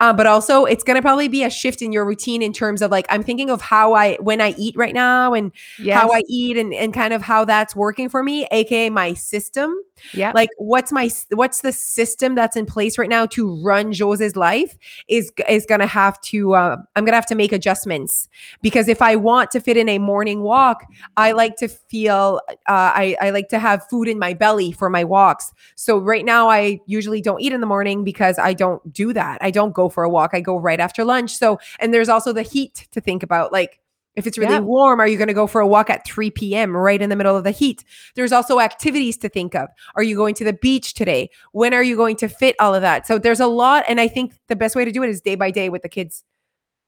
Uh, 0.00 0.12
but 0.12 0.26
also, 0.26 0.66
it's 0.66 0.84
going 0.84 0.96
to 0.96 1.00
probably 1.00 1.28
be 1.28 1.42
a 1.42 1.48
shift 1.48 1.80
in 1.80 1.90
your 1.90 2.04
routine 2.04 2.42
in 2.42 2.52
terms 2.52 2.82
of 2.82 2.90
like, 2.90 3.06
I'm 3.08 3.22
thinking 3.22 3.48
of 3.48 3.62
how 3.62 3.94
I, 3.94 4.16
when 4.16 4.42
I 4.42 4.54
eat 4.58 4.76
right 4.76 4.92
now 4.92 5.32
and 5.32 5.52
how 5.90 6.12
I 6.12 6.22
eat 6.28 6.58
and, 6.58 6.74
and 6.74 6.92
kind 6.92 7.14
of 7.14 7.22
how 7.22 7.46
that's 7.46 7.74
working 7.74 8.10
for 8.10 8.22
me, 8.22 8.46
AKA 8.50 8.90
my 8.90 9.14
system. 9.14 9.74
yeah. 10.12 10.32
Like, 10.34 10.50
what's 10.58 10.92
my, 10.92 11.10
what's 11.30 11.62
the 11.62 11.72
system 11.72 12.34
that's 12.34 12.56
in 12.56 12.66
place 12.66 12.98
right 12.98 13.08
now 13.08 13.24
to 13.26 13.58
run 13.62 13.90
Jose's 13.90 14.36
life 14.36 14.76
is, 15.08 15.32
is 15.48 15.64
going 15.64 15.80
to 15.80 15.86
have 15.86 16.20
to, 16.22 16.54
uh, 16.54 16.76
I'm 16.94 17.04
going 17.04 17.12
to 17.12 17.16
have 17.16 17.26
to 17.26 17.34
make 17.34 17.52
adjustments 17.52 18.28
because 18.60 18.86
if 18.86 19.00
I 19.00 19.16
want 19.16 19.50
to 19.52 19.60
fit 19.60 19.78
in 19.78 19.88
a 19.88 19.98
morning 19.98 20.42
walk, 20.42 20.84
I 21.16 21.32
like 21.32 21.56
to 21.56 21.68
feel 21.68 22.40
uh, 22.68 22.92
I, 22.94 23.16
I 23.20 23.30
like 23.30 23.48
to 23.50 23.58
have 23.58 23.86
food 23.88 24.08
in 24.08 24.18
my 24.18 24.34
belly 24.34 24.72
for 24.72 24.90
my 24.90 25.04
walks. 25.04 25.52
So 25.76 25.98
right 25.98 26.24
now, 26.24 26.48
I 26.48 26.80
usually 26.86 27.20
don't 27.20 27.40
eat 27.40 27.52
in 27.52 27.60
the 27.60 27.66
morning 27.66 28.04
because 28.04 28.38
I 28.38 28.54
don't 28.54 28.92
do 28.92 29.12
that. 29.12 29.38
I 29.40 29.50
don't 29.50 29.72
go 29.74 29.88
for 29.88 30.04
a 30.04 30.10
walk. 30.10 30.30
I 30.32 30.40
go 30.40 30.56
right 30.56 30.80
after 30.80 31.04
lunch. 31.04 31.36
So, 31.36 31.58
and 31.78 31.92
there's 31.92 32.08
also 32.08 32.32
the 32.32 32.42
heat 32.42 32.88
to 32.92 33.00
think 33.00 33.22
about. 33.22 33.52
Like, 33.52 33.80
if 34.16 34.26
it's 34.26 34.36
really 34.36 34.54
Yeah. 34.54 34.58
warm, 34.60 35.00
are 35.00 35.06
you 35.06 35.16
going 35.16 35.28
to 35.28 35.34
go 35.34 35.46
for 35.46 35.60
a 35.60 35.66
walk 35.66 35.88
at 35.88 36.04
3 36.04 36.30
p.m. 36.32 36.76
right 36.76 37.00
in 37.00 37.10
the 37.10 37.16
middle 37.16 37.36
of 37.36 37.44
the 37.44 37.52
heat? 37.52 37.84
There's 38.16 38.32
also 38.32 38.58
activities 38.58 39.16
to 39.18 39.28
think 39.28 39.54
of. 39.54 39.68
Are 39.94 40.02
you 40.02 40.16
going 40.16 40.34
to 40.34 40.44
the 40.44 40.52
beach 40.52 40.94
today? 40.94 41.30
When 41.52 41.72
are 41.72 41.82
you 41.82 41.96
going 41.96 42.16
to 42.16 42.28
fit 42.28 42.56
all 42.58 42.74
of 42.74 42.82
that? 42.82 43.06
So 43.06 43.18
there's 43.18 43.40
a 43.40 43.46
lot. 43.46 43.84
And 43.88 44.00
I 44.00 44.08
think 44.08 44.34
the 44.48 44.56
best 44.56 44.74
way 44.74 44.84
to 44.84 44.90
do 44.90 45.04
it 45.04 45.10
is 45.10 45.20
day 45.20 45.36
by 45.36 45.52
day 45.52 45.68
with 45.68 45.82
the 45.82 45.88
kids, 45.88 46.24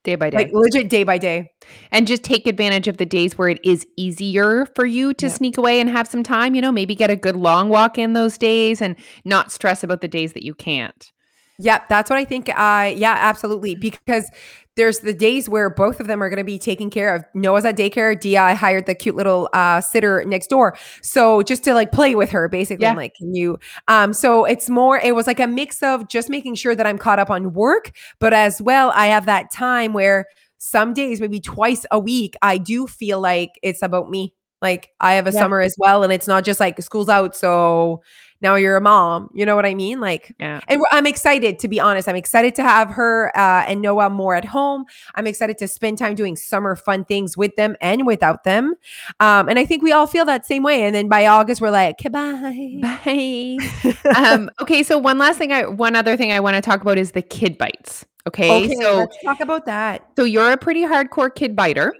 day 0.04 0.16
by 0.16 0.30
day. 0.30 0.36
like 0.38 0.50
legit 0.52 0.88
day 0.88 1.04
by 1.04 1.18
day. 1.18 1.50
and 1.90 2.06
just 2.06 2.22
take 2.22 2.46
advantage 2.46 2.88
of 2.88 2.96
the 2.96 3.06
days 3.06 3.38
where 3.38 3.48
it 3.48 3.60
is 3.64 3.86
easier 3.96 4.66
for 4.74 4.84
you 4.84 5.14
to 5.14 5.26
Yeah. 5.26 5.32
sneak 5.32 5.56
away 5.56 5.80
and 5.80 5.88
have 5.90 6.08
some 6.08 6.22
time, 6.22 6.54
you 6.54 6.60
know, 6.60 6.72
maybe 6.72 6.94
get 6.94 7.10
a 7.10 7.16
good 7.16 7.36
long 7.36 7.68
walk 7.68 7.98
in 7.98 8.12
those 8.12 8.36
days 8.38 8.82
and 8.82 8.96
not 9.24 9.52
stress 9.52 9.82
about 9.84 10.00
the 10.00 10.08
days 10.08 10.32
that 10.32 10.44
you 10.44 10.54
can't. 10.54 11.10
Yeah, 11.58 11.80
that's 11.88 12.10
what 12.10 12.18
I 12.18 12.24
think. 12.24 12.48
Uh, 12.48 12.92
yeah, 12.96 13.16
absolutely. 13.20 13.74
Because 13.76 14.28
there's 14.76 15.00
the 15.00 15.12
days 15.12 15.48
where 15.48 15.68
both 15.68 16.00
of 16.00 16.06
them 16.06 16.22
are 16.22 16.30
going 16.30 16.38
to 16.38 16.44
be 16.44 16.58
taking 16.58 16.88
care 16.90 17.14
of. 17.14 17.24
Noah's 17.34 17.64
at 17.64 17.76
daycare. 17.76 18.18
Dia 18.18 18.40
I 18.42 18.54
hired 18.54 18.86
the 18.86 18.94
cute 18.94 19.16
little 19.16 19.48
uh, 19.52 19.80
sitter 19.80 20.24
next 20.24 20.48
door. 20.48 20.76
So 21.02 21.42
just 21.42 21.62
to 21.64 21.74
like 21.74 21.92
play 21.92 22.14
with 22.14 22.30
her, 22.30 22.48
basically, 22.48 22.86
I'm 22.86 22.94
Yeah. 22.94 23.02
like, 23.02 23.14
can 23.14 23.34
you? 23.34 23.58
Um, 23.88 24.12
so 24.12 24.44
it's 24.44 24.70
more. 24.70 24.98
It 24.98 25.14
was 25.14 25.26
like 25.26 25.40
a 25.40 25.46
mix 25.46 25.82
of 25.82 26.08
just 26.08 26.30
making 26.30 26.54
sure 26.54 26.74
that 26.74 26.86
I'm 26.86 26.98
caught 26.98 27.18
up 27.18 27.30
on 27.30 27.52
work, 27.52 27.92
but 28.18 28.32
as 28.32 28.62
well, 28.62 28.92
I 28.94 29.08
have 29.08 29.26
that 29.26 29.50
time 29.52 29.92
where 29.92 30.26
some 30.58 30.94
days, 30.94 31.20
maybe 31.20 31.40
twice 31.40 31.84
a 31.90 31.98
week, 31.98 32.34
I 32.40 32.56
do 32.56 32.86
feel 32.86 33.20
like 33.20 33.50
it's 33.62 33.82
about 33.82 34.08
me. 34.10 34.32
Like 34.62 34.90
I 35.00 35.14
have 35.14 35.26
a 35.26 35.32
Yeah. 35.32 35.40
summer 35.40 35.60
as 35.60 35.74
well, 35.76 36.02
and 36.04 36.12
it's 36.12 36.28
not 36.28 36.44
just 36.44 36.60
like 36.60 36.80
school's 36.80 37.08
out, 37.08 37.34
so 37.36 38.00
now 38.42 38.56
you're 38.56 38.76
a 38.76 38.80
mom. 38.80 39.30
You 39.32 39.46
know 39.46 39.56
what 39.56 39.64
I 39.64 39.74
mean? 39.74 40.00
Like 40.00 40.34
Yeah. 40.38 40.60
and 40.68 40.82
I'm 40.90 41.06
excited 41.06 41.58
to 41.60 41.68
be 41.68 41.80
honest. 41.80 42.08
I'm 42.08 42.16
excited 42.16 42.54
to 42.56 42.62
have 42.62 42.90
her 42.90 43.32
uh, 43.36 43.64
and 43.66 43.80
Noah 43.80 44.10
more 44.10 44.34
at 44.34 44.44
home. 44.44 44.84
I'm 45.14 45.26
excited 45.26 45.58
to 45.58 45.68
spend 45.68 45.98
time 45.98 46.14
doing 46.14 46.36
summer 46.36 46.76
fun 46.76 47.04
things 47.04 47.36
with 47.36 47.54
them 47.56 47.76
and 47.80 48.06
without 48.06 48.44
them. 48.44 48.74
Um, 49.20 49.48
and 49.48 49.58
I 49.58 49.64
think 49.64 49.82
we 49.82 49.92
all 49.92 50.06
feel 50.06 50.24
that 50.26 50.44
same 50.46 50.62
way. 50.62 50.82
And 50.82 50.94
then 50.94 51.08
by 51.08 51.26
August, 51.26 51.60
we're 51.60 51.70
like, 51.70 51.96
goodbye. 52.02 52.78
Bye. 52.82 53.58
um, 54.16 54.50
okay, 54.60 54.82
so 54.82 54.98
one 54.98 55.18
last 55.18 55.38
thing 55.38 55.52
I 55.52 55.66
one 55.66 55.96
other 55.96 56.16
thing 56.16 56.32
I 56.32 56.40
want 56.40 56.56
to 56.56 56.60
talk 56.62 56.80
about 56.80 56.98
is 56.98 57.12
the 57.12 57.22
kid 57.22 57.56
bites. 57.58 58.04
Okay, 58.26 58.64
okay, 58.66 58.74
so 58.76 58.96
let's 58.98 59.16
talk 59.24 59.40
about 59.40 59.66
that. 59.66 60.06
so 60.16 60.22
you're 60.24 60.52
a 60.52 60.56
pretty 60.56 60.82
hardcore 60.82 61.34
kid 61.34 61.56
biter. 61.56 61.92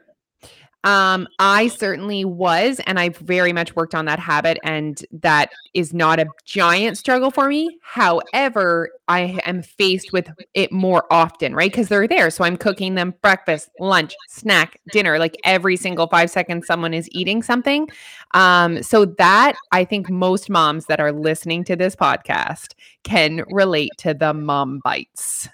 Um, 0.84 1.28
I 1.38 1.68
certainly 1.68 2.24
was, 2.24 2.80
and 2.86 2.98
I've 2.98 3.16
very 3.18 3.52
much 3.52 3.76
worked 3.76 3.94
on 3.94 4.04
that 4.06 4.18
habit, 4.18 4.58
and 4.64 5.04
that 5.12 5.52
is 5.74 5.94
not 5.94 6.18
a 6.18 6.26
giant 6.44 6.98
struggle 6.98 7.30
for 7.30 7.48
me. 7.48 7.78
However, 7.82 8.90
I 9.08 9.40
am 9.44 9.62
faced 9.62 10.12
with 10.12 10.28
it 10.54 10.72
more 10.72 11.04
often, 11.10 11.54
right? 11.54 11.70
Because 11.70 11.88
they're 11.88 12.08
there. 12.08 12.30
So 12.30 12.44
I'm 12.44 12.56
cooking 12.56 12.94
them 12.94 13.14
breakfast, 13.22 13.70
lunch, 13.78 14.14
snack, 14.28 14.80
dinner, 14.90 15.18
like 15.18 15.36
every 15.44 15.76
single 15.76 16.08
five 16.08 16.30
seconds 16.30 16.66
someone 16.66 16.94
is 16.94 17.08
eating 17.12 17.42
something. 17.42 17.88
Um, 18.34 18.82
so 18.82 19.04
that 19.04 19.54
I 19.70 19.84
think 19.84 20.10
most 20.10 20.50
moms 20.50 20.86
that 20.86 21.00
are 21.00 21.12
listening 21.12 21.64
to 21.64 21.76
this 21.76 21.94
podcast 21.94 22.74
can 23.04 23.44
relate 23.50 23.90
to 23.98 24.14
the 24.14 24.34
mom 24.34 24.80
bites. 24.82 25.48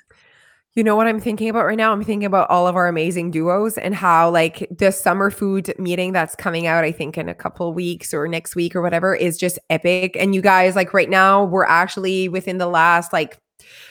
You 0.79 0.85
know 0.85 0.95
what 0.95 1.09
I'm 1.09 1.19
thinking 1.19 1.49
about 1.49 1.67
right 1.67 1.77
now? 1.77 1.91
I'm 1.91 2.05
thinking 2.05 2.25
about 2.25 2.49
all 2.51 2.69
of 2.69 2.77
our 2.77 2.87
amazing 2.87 3.33
duos 3.33 3.77
and 3.79 3.97
how 3.97 4.31
like 4.31 4.65
the 4.71 4.93
summer 4.93 5.29
food 5.29 5.75
meeting 5.77 6.13
that's 6.13 6.37
coming 6.37 6.69
out, 6.69 6.85
I 6.85 6.93
think 6.93 7.19
in 7.19 7.29
a 7.29 7.35
couple 7.35 7.75
weeks 7.75 8.15
or 8.15 8.29
next 8.29 8.55
week 8.55 8.77
or 8.77 8.81
whatever, 8.81 9.13
is 9.13 9.37
just 9.37 9.59
epic. 9.71 10.17
And 10.17 10.37
you 10.37 10.41
guys, 10.41 10.77
like 10.77 10.95
right 10.95 11.11
now, 11.11 11.43
we're 11.43 11.65
actually 11.65 12.29
within 12.29 12.59
the 12.59 12.69
last 12.69 13.13
like 13.13 13.41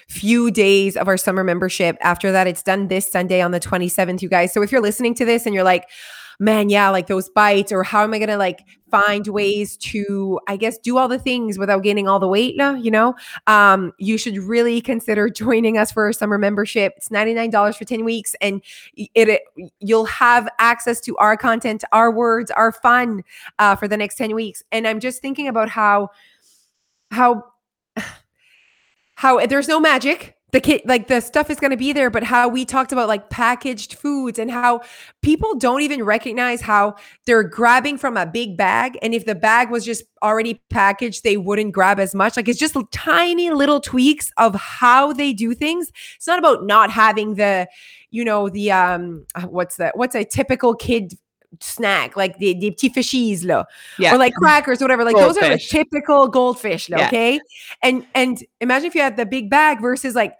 few 0.08 0.50
days 0.50 0.96
of 0.96 1.09
our 1.09 1.18
summer 1.18 1.44
membership. 1.44 1.98
After 2.00 2.31
that, 2.31 2.48
it's 2.48 2.64
done 2.64 2.88
this 2.88 3.12
Sunday 3.12 3.42
on 3.42 3.51
the 3.51 3.59
27th, 3.59 4.22
you 4.22 4.29
guys. 4.29 4.53
So 4.53 4.62
if 4.62 4.72
you're 4.72 4.79
listening 4.79 5.14
to 5.16 5.25
this 5.25 5.46
and 5.46 5.53
you're 5.53 5.66
like, 5.66 5.90
man, 6.40 6.70
yeah, 6.70 6.90
like 6.90 7.08
those 7.08 7.30
bites, 7.30 7.72
or 7.72 7.84
how 7.84 8.04
am 8.04 8.14
I 8.14 8.20
gonna 8.20 8.38
like 8.38 8.66
find 8.92 9.28
ways 9.28 9.76
to, 9.78 10.40
I 10.48 10.56
guess, 10.56 10.78
do 10.78 10.98
all 10.98 11.08
the 11.08 11.20
things 11.20 11.58
without 11.58 11.84
gaining 11.84 12.08
all 12.08 12.20
the 12.20 12.28
weight, 12.28 12.58
lah, 12.58 12.74
you 12.74 12.92
know? 12.92 13.16
um, 13.48 13.94
you 13.98 14.18
should 14.18 14.38
really 14.38 14.82
consider 14.82 15.30
joining 15.44 15.78
us 15.78 15.92
for 15.92 16.06
our 16.06 16.14
summer 16.14 16.38
membership. 16.38 16.94
It's 16.98 17.10
$99 17.10 17.76
for 17.76 17.86
10 17.86 18.06
weeks 18.06 18.36
and 18.42 18.62
it, 18.96 19.10
it 19.16 19.42
you'll 19.80 20.06
have 20.06 20.48
access 20.60 21.02
to 21.02 21.18
our 21.18 21.36
content, 21.38 21.84
our 21.92 22.12
words, 22.12 22.52
our 22.52 22.72
fun 22.72 23.24
uh, 23.60 23.76
for 23.76 23.88
the 23.88 23.98
next 23.98 24.16
10 24.16 24.36
weeks. 24.36 24.64
And 24.72 24.88
I'm 24.88 25.00
just 25.00 25.22
thinking 25.22 25.48
about 25.48 25.70
how 25.70 26.10
how 27.12 27.46
how 29.16 29.46
there's 29.48 29.68
no 29.68 29.80
magic. 29.80 30.37
The 30.53 30.62
kid 30.62 30.81
like 30.86 31.07
the 31.07 31.20
stuff 31.20 31.50
is 31.50 31.60
going 31.60 31.72
to 31.72 31.77
be 31.77 31.92
there, 31.92 32.10
but 32.10 32.24
how 32.24 32.48
we 32.48 32.64
talked 32.64 32.94
about 32.94 33.10
like 33.10 33.29
packaged 33.29 33.96
foods 33.96 34.40
and 34.40 34.50
how 34.50 34.79
people 35.22 35.55
don't 35.55 35.81
even 35.81 36.05
recognize 36.05 36.62
how 36.62 36.96
they're 37.25 37.44
grabbing 37.44 37.98
from 37.98 38.16
a 38.16 38.25
big 38.25 38.55
bag 38.55 38.98
and 39.01 39.14
if 39.14 39.25
the 39.25 39.36
bag 39.36 39.70
was 39.70 39.83
just 39.83 40.03
already 40.24 40.62
packaged 40.70 41.25
they 41.25 41.36
wouldn't 41.36 41.74
grab 41.74 42.00
as 42.00 42.16
much. 42.16 42.38
Like 42.38 42.48
it's 42.48 42.60
just 42.60 42.77
tiny 42.92 43.50
little 43.50 43.81
tweaks 43.81 44.31
of 44.38 44.55
how 44.55 45.12
they 45.12 45.33
do 45.33 45.53
things. 45.53 45.92
It's 46.16 46.27
not 46.27 46.40
about 46.40 46.66
not 46.66 46.92
having 46.92 47.36
the 47.36 47.68
you 48.12 48.24
know 48.24 48.48
the 48.48 48.72
um 48.72 49.25
what's 49.48 49.75
that 49.75 49.98
what's 49.98 50.16
a 50.16 50.24
typical 50.24 50.75
kid 50.75 51.14
snack 51.62 52.16
like 52.18 52.38
the, 52.40 52.53
the 52.60 52.72
petit 52.72 52.90
fishies 52.90 53.44
là, 53.44 53.66
Yeah. 53.98 54.14
or 54.14 54.18
like 54.18 54.33
crackers 54.36 54.81
or 54.81 54.86
whatever 54.86 55.03
like 55.03 55.16
those 55.16 55.38
are 55.38 55.50
the 55.50 55.57
typical 55.57 56.27
goldfish 56.27 56.90
là, 56.90 56.98
Yeah. 56.98 57.07
okay 57.07 57.40
and 57.81 58.05
and 58.14 58.44
imagine 58.62 58.88
if 58.88 58.96
you 58.96 59.01
had 59.01 59.16
the 59.18 59.25
big 59.25 59.50
bag 59.50 59.81
versus 59.81 60.14
like 60.14 60.33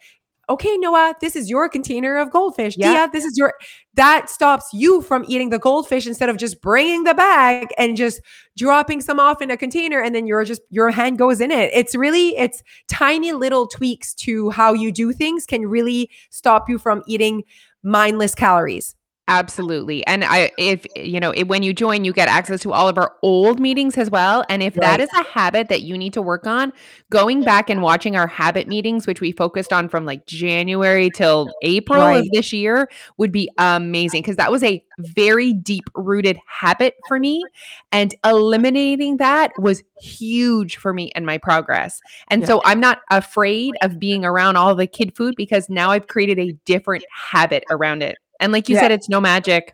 okay 0.50 0.78
noah 0.78 1.14
this 1.22 1.36
is 1.36 1.50
your 1.50 1.68
container 1.70 2.18
of 2.18 2.30
goldfish 2.32 2.76
Yeah. 2.78 2.92
yeah 2.94 3.08
this 3.08 3.24
is 3.26 3.38
your 3.38 3.54
that 3.96 4.30
stops 4.30 4.66
you 4.74 5.02
from 5.02 5.26
eating 5.28 5.50
the 5.50 5.60
goldfish 5.60 6.06
instead 6.08 6.30
of 6.30 6.38
just 6.38 6.62
bringing 6.62 7.04
the 7.04 7.14
bag 7.14 7.68
and 7.78 7.98
just 7.98 8.22
dropping 8.58 9.02
some 9.02 9.20
off 9.20 9.42
in 9.42 9.50
a 9.50 9.58
container 9.58 10.02
and 10.02 10.14
then 10.14 10.28
your 10.28 10.44
just 10.46 10.62
your 10.70 10.90
hand 10.92 11.18
goes 11.18 11.42
in 11.42 11.52
it 11.52 11.70
it's 11.74 11.96
really 11.96 12.38
it's 12.38 12.62
tiny 12.88 13.32
little 13.32 13.66
tweaks 13.68 14.14
to 14.14 14.50
how 14.50 14.74
you 14.74 14.92
do 14.92 15.12
things 15.14 15.46
can 15.46 15.66
really 15.68 16.10
stop 16.30 16.70
you 16.70 16.78
from 16.78 17.02
eating 17.08 17.44
mindless 17.84 18.36
calories 18.36 18.94
Absolutely. 19.30 20.08
And 20.08 20.24
I 20.24 20.52
if 20.58 20.86
you 20.96 21.20
know, 21.20 21.32
if, 21.32 21.48
when 21.50 21.62
you 21.62 21.74
join 21.74 22.06
you 22.06 22.14
get 22.14 22.30
access 22.30 22.62
to 22.62 22.72
all 22.72 22.88
of 22.88 22.98
our 22.98 23.14
old 23.24 23.60
meetings 23.60 23.98
as 23.98 24.10
well, 24.10 24.46
and 24.48 24.64
if 24.64 24.74
that 24.76 25.00
Right. 25.00 25.02
is 25.02 25.10
a 25.14 25.24
habit 25.24 25.68
that 25.68 25.82
you 25.82 25.98
need 25.98 26.14
to 26.14 26.22
work 26.22 26.48
on, 26.48 26.72
going 27.10 27.44
back 27.44 27.70
and 27.70 27.82
watching 27.82 28.16
our 28.16 28.28
habit 28.28 28.70
meetings 28.70 29.06
which 29.06 29.20
we 29.20 29.34
focused 29.34 29.74
on 29.74 29.90
from 29.90 30.06
like 30.06 30.26
January 30.28 31.10
till 31.12 31.52
April 31.62 32.02
of 32.16 32.26
this 32.32 32.54
year 32.54 32.88
would 33.18 33.34
be 33.34 33.50
amazing 33.58 34.22
because 34.22 34.38
that 34.38 34.50
was 34.50 34.64
a 34.64 34.82
very 35.00 35.52
deep 35.52 35.90
rooted 35.96 36.40
habit 36.48 36.96
for 37.06 37.20
me 37.20 37.44
and 37.92 38.16
eliminating 38.24 39.18
that 39.18 39.52
was 39.60 39.84
huge 40.02 40.78
for 40.78 40.94
me 40.94 41.12
and 41.16 41.26
my 41.26 41.38
progress. 41.38 42.00
And 42.30 42.44
Yeah. 42.44 42.48
so 42.48 42.62
I'm 42.64 42.80
not 42.80 43.02
afraid 43.12 43.76
of 43.82 44.00
being 44.00 44.24
around 44.24 44.56
all 44.56 44.74
the 44.74 44.88
kid 44.88 45.18
food 45.18 45.36
because 45.36 45.70
now 45.70 45.92
I've 45.92 46.08
created 46.08 46.40
a 46.40 46.54
different 46.66 47.04
habit 47.14 47.66
around 47.70 48.04
it. 48.04 48.18
And 48.40 48.52
like 48.52 48.70
you 48.70 48.76
Yeah. 48.76 48.82
said, 48.82 48.92
it's 48.92 49.10
no 49.10 49.20
magic. 49.22 49.74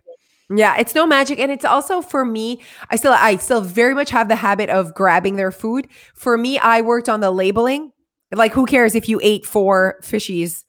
Yeah, 0.53 0.75
it's 0.77 0.93
no 0.93 1.07
magic 1.07 1.39
and 1.39 1.51
it's 1.51 1.65
also 1.65 2.01
for 2.01 2.25
me 2.25 2.61
I 2.89 2.97
still 2.97 3.13
I 3.13 3.37
still 3.37 3.61
very 3.61 3.95
much 3.95 4.09
have 4.11 4.27
the 4.27 4.35
habit 4.35 4.69
of 4.69 4.93
grabbing 4.93 5.35
their 5.37 5.51
food. 5.51 5.87
For 6.15 6.37
me, 6.37 6.59
I 6.59 6.81
worked 6.81 7.09
on 7.09 7.21
the 7.21 7.31
labeling. 7.31 7.91
Like 8.31 8.51
who 8.53 8.65
cares 8.65 8.93
if 8.93 9.07
you 9.09 9.19
ate 9.23 9.45
four 9.45 9.95
fishies? 10.03 10.63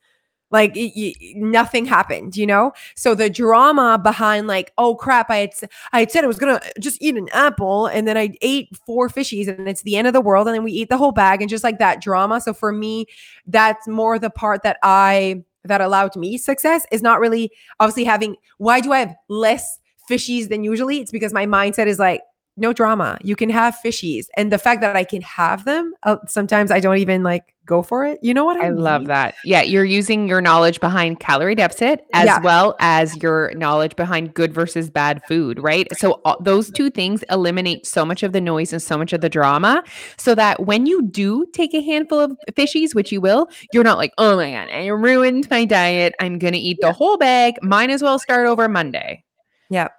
Like 0.51 0.75
y- 0.77 0.93
y- 0.97 1.15
nothing 1.35 1.85
happened, 1.85 2.37
you 2.37 2.47
know? 2.47 2.73
So 2.95 3.15
the 3.17 3.29
drama 3.29 3.99
behind 4.01 4.47
like, 4.47 4.73
oh 4.79 4.95
crap, 4.95 5.29
I 5.29 5.39
had 5.39 5.51
I 5.93 6.01
had 6.01 6.13
said 6.13 6.23
I 6.23 6.29
was 6.29 6.39
going 6.39 6.59
to 6.59 6.73
just 6.81 7.03
eat 7.03 7.17
an 7.17 7.29
apple 7.33 7.87
and 7.87 8.07
then 8.07 8.17
I 8.17 8.35
ate 8.41 8.69
four 8.87 9.09
fishies 9.09 9.49
and 9.49 9.69
it's 9.69 9.83
the 9.83 9.97
end 9.97 10.07
of 10.07 10.13
the 10.13 10.21
world 10.21 10.47
and 10.47 10.55
then 10.55 10.63
we 10.63 10.71
eat 10.73 10.89
the 10.91 10.97
whole 10.97 11.13
bag 11.13 11.41
and 11.43 11.51
just 11.51 11.65
like 11.65 11.79
that 11.81 12.01
drama. 12.01 12.41
So 12.41 12.55
for 12.55 12.73
me, 12.73 13.07
that's 13.47 13.89
more 13.89 14.19
the 14.19 14.31
part 14.31 14.63
that 14.63 14.79
I 14.83 15.43
that 15.65 15.81
allowed 15.81 16.15
me 16.17 16.39
success 16.39 16.87
is 16.91 17.03
not 17.03 17.21
really 17.21 17.51
obviously 17.81 18.05
having 18.05 18.37
why 18.59 18.81
do 18.81 18.93
I 18.93 19.01
have 19.01 19.15
less 19.29 19.79
fishies 20.11 20.49
than 20.49 20.65
usually? 20.65 21.01
It's 21.01 21.13
because 21.13 21.33
my 21.33 21.47
mindset 21.47 21.87
is 21.87 21.99
like, 21.99 22.23
no 22.57 22.73
drama. 22.73 23.19
You 23.23 23.37
can 23.37 23.51
have 23.51 23.77
fishies. 23.85 24.27
And 24.37 24.53
the 24.53 24.59
fact 24.59 24.81
that 24.81 24.97
I 24.97 25.05
can 25.05 25.23
have 25.23 25.65
them, 25.65 25.93
uh, 26.05 26.17
sometimes 26.29 26.71
I 26.71 26.81
don't 26.81 26.99
even 26.99 27.23
like 27.23 27.54
go 27.67 27.83
for 27.83 28.05
it. 28.05 28.19
You 28.23 28.35
know 28.35 28.45
what 28.45 28.57
I, 28.61 28.67
I 28.67 28.69
love 28.71 29.07
that. 29.07 29.35
Yeah, 29.45 29.63
you're 29.63 29.85
using 29.85 30.29
your 30.29 30.41
knowledge 30.41 30.81
behind 30.81 31.21
calorie 31.21 31.55
deficit 31.55 32.05
as 32.13 32.27
Yeah. 32.27 32.41
well 32.41 32.77
as 32.81 33.17
your 33.23 33.53
knowledge 33.55 33.97
behind 33.97 34.35
good 34.35 34.53
versus 34.53 34.91
bad 34.91 35.23
food, 35.27 35.59
right? 35.63 35.87
So 35.97 36.21
all, 36.25 36.37
those 36.43 36.71
two 36.71 36.91
things 36.91 37.25
eliminate 37.31 37.87
so 37.87 38.05
much 38.05 38.23
of 38.23 38.33
the 38.33 38.41
noise 38.41 38.73
and 38.73 38.83
so 38.83 38.99
much 38.99 39.13
of 39.13 39.21
the 39.21 39.29
drama 39.29 39.83
so 40.17 40.35
that 40.35 40.67
when 40.67 40.87
you 40.87 41.03
do 41.03 41.47
take 41.53 41.75
a 41.75 41.81
handful 41.81 42.19
of 42.21 42.37
fishies, 42.53 42.95
which 42.95 43.11
you 43.13 43.21
will, 43.21 43.49
you're 43.73 43.85
not 43.85 43.99
like, 43.99 44.13
"Oh 44.19 44.37
my 44.37 44.51
god, 44.51 44.69
I 44.71 44.87
ruined 44.89 45.49
my 45.51 45.65
diet. 45.65 46.15
I'm 46.21 46.39
going 46.39 46.53
to 46.55 46.59
eat 46.59 46.79
the 46.81 46.93
whole 46.93 47.17
bag. 47.17 47.55
Might 47.63 47.91
as 47.91 48.03
well 48.03 48.19
start 48.19 48.47
over 48.47 48.69
Monday." 48.69 49.25
Yep. 49.71 49.93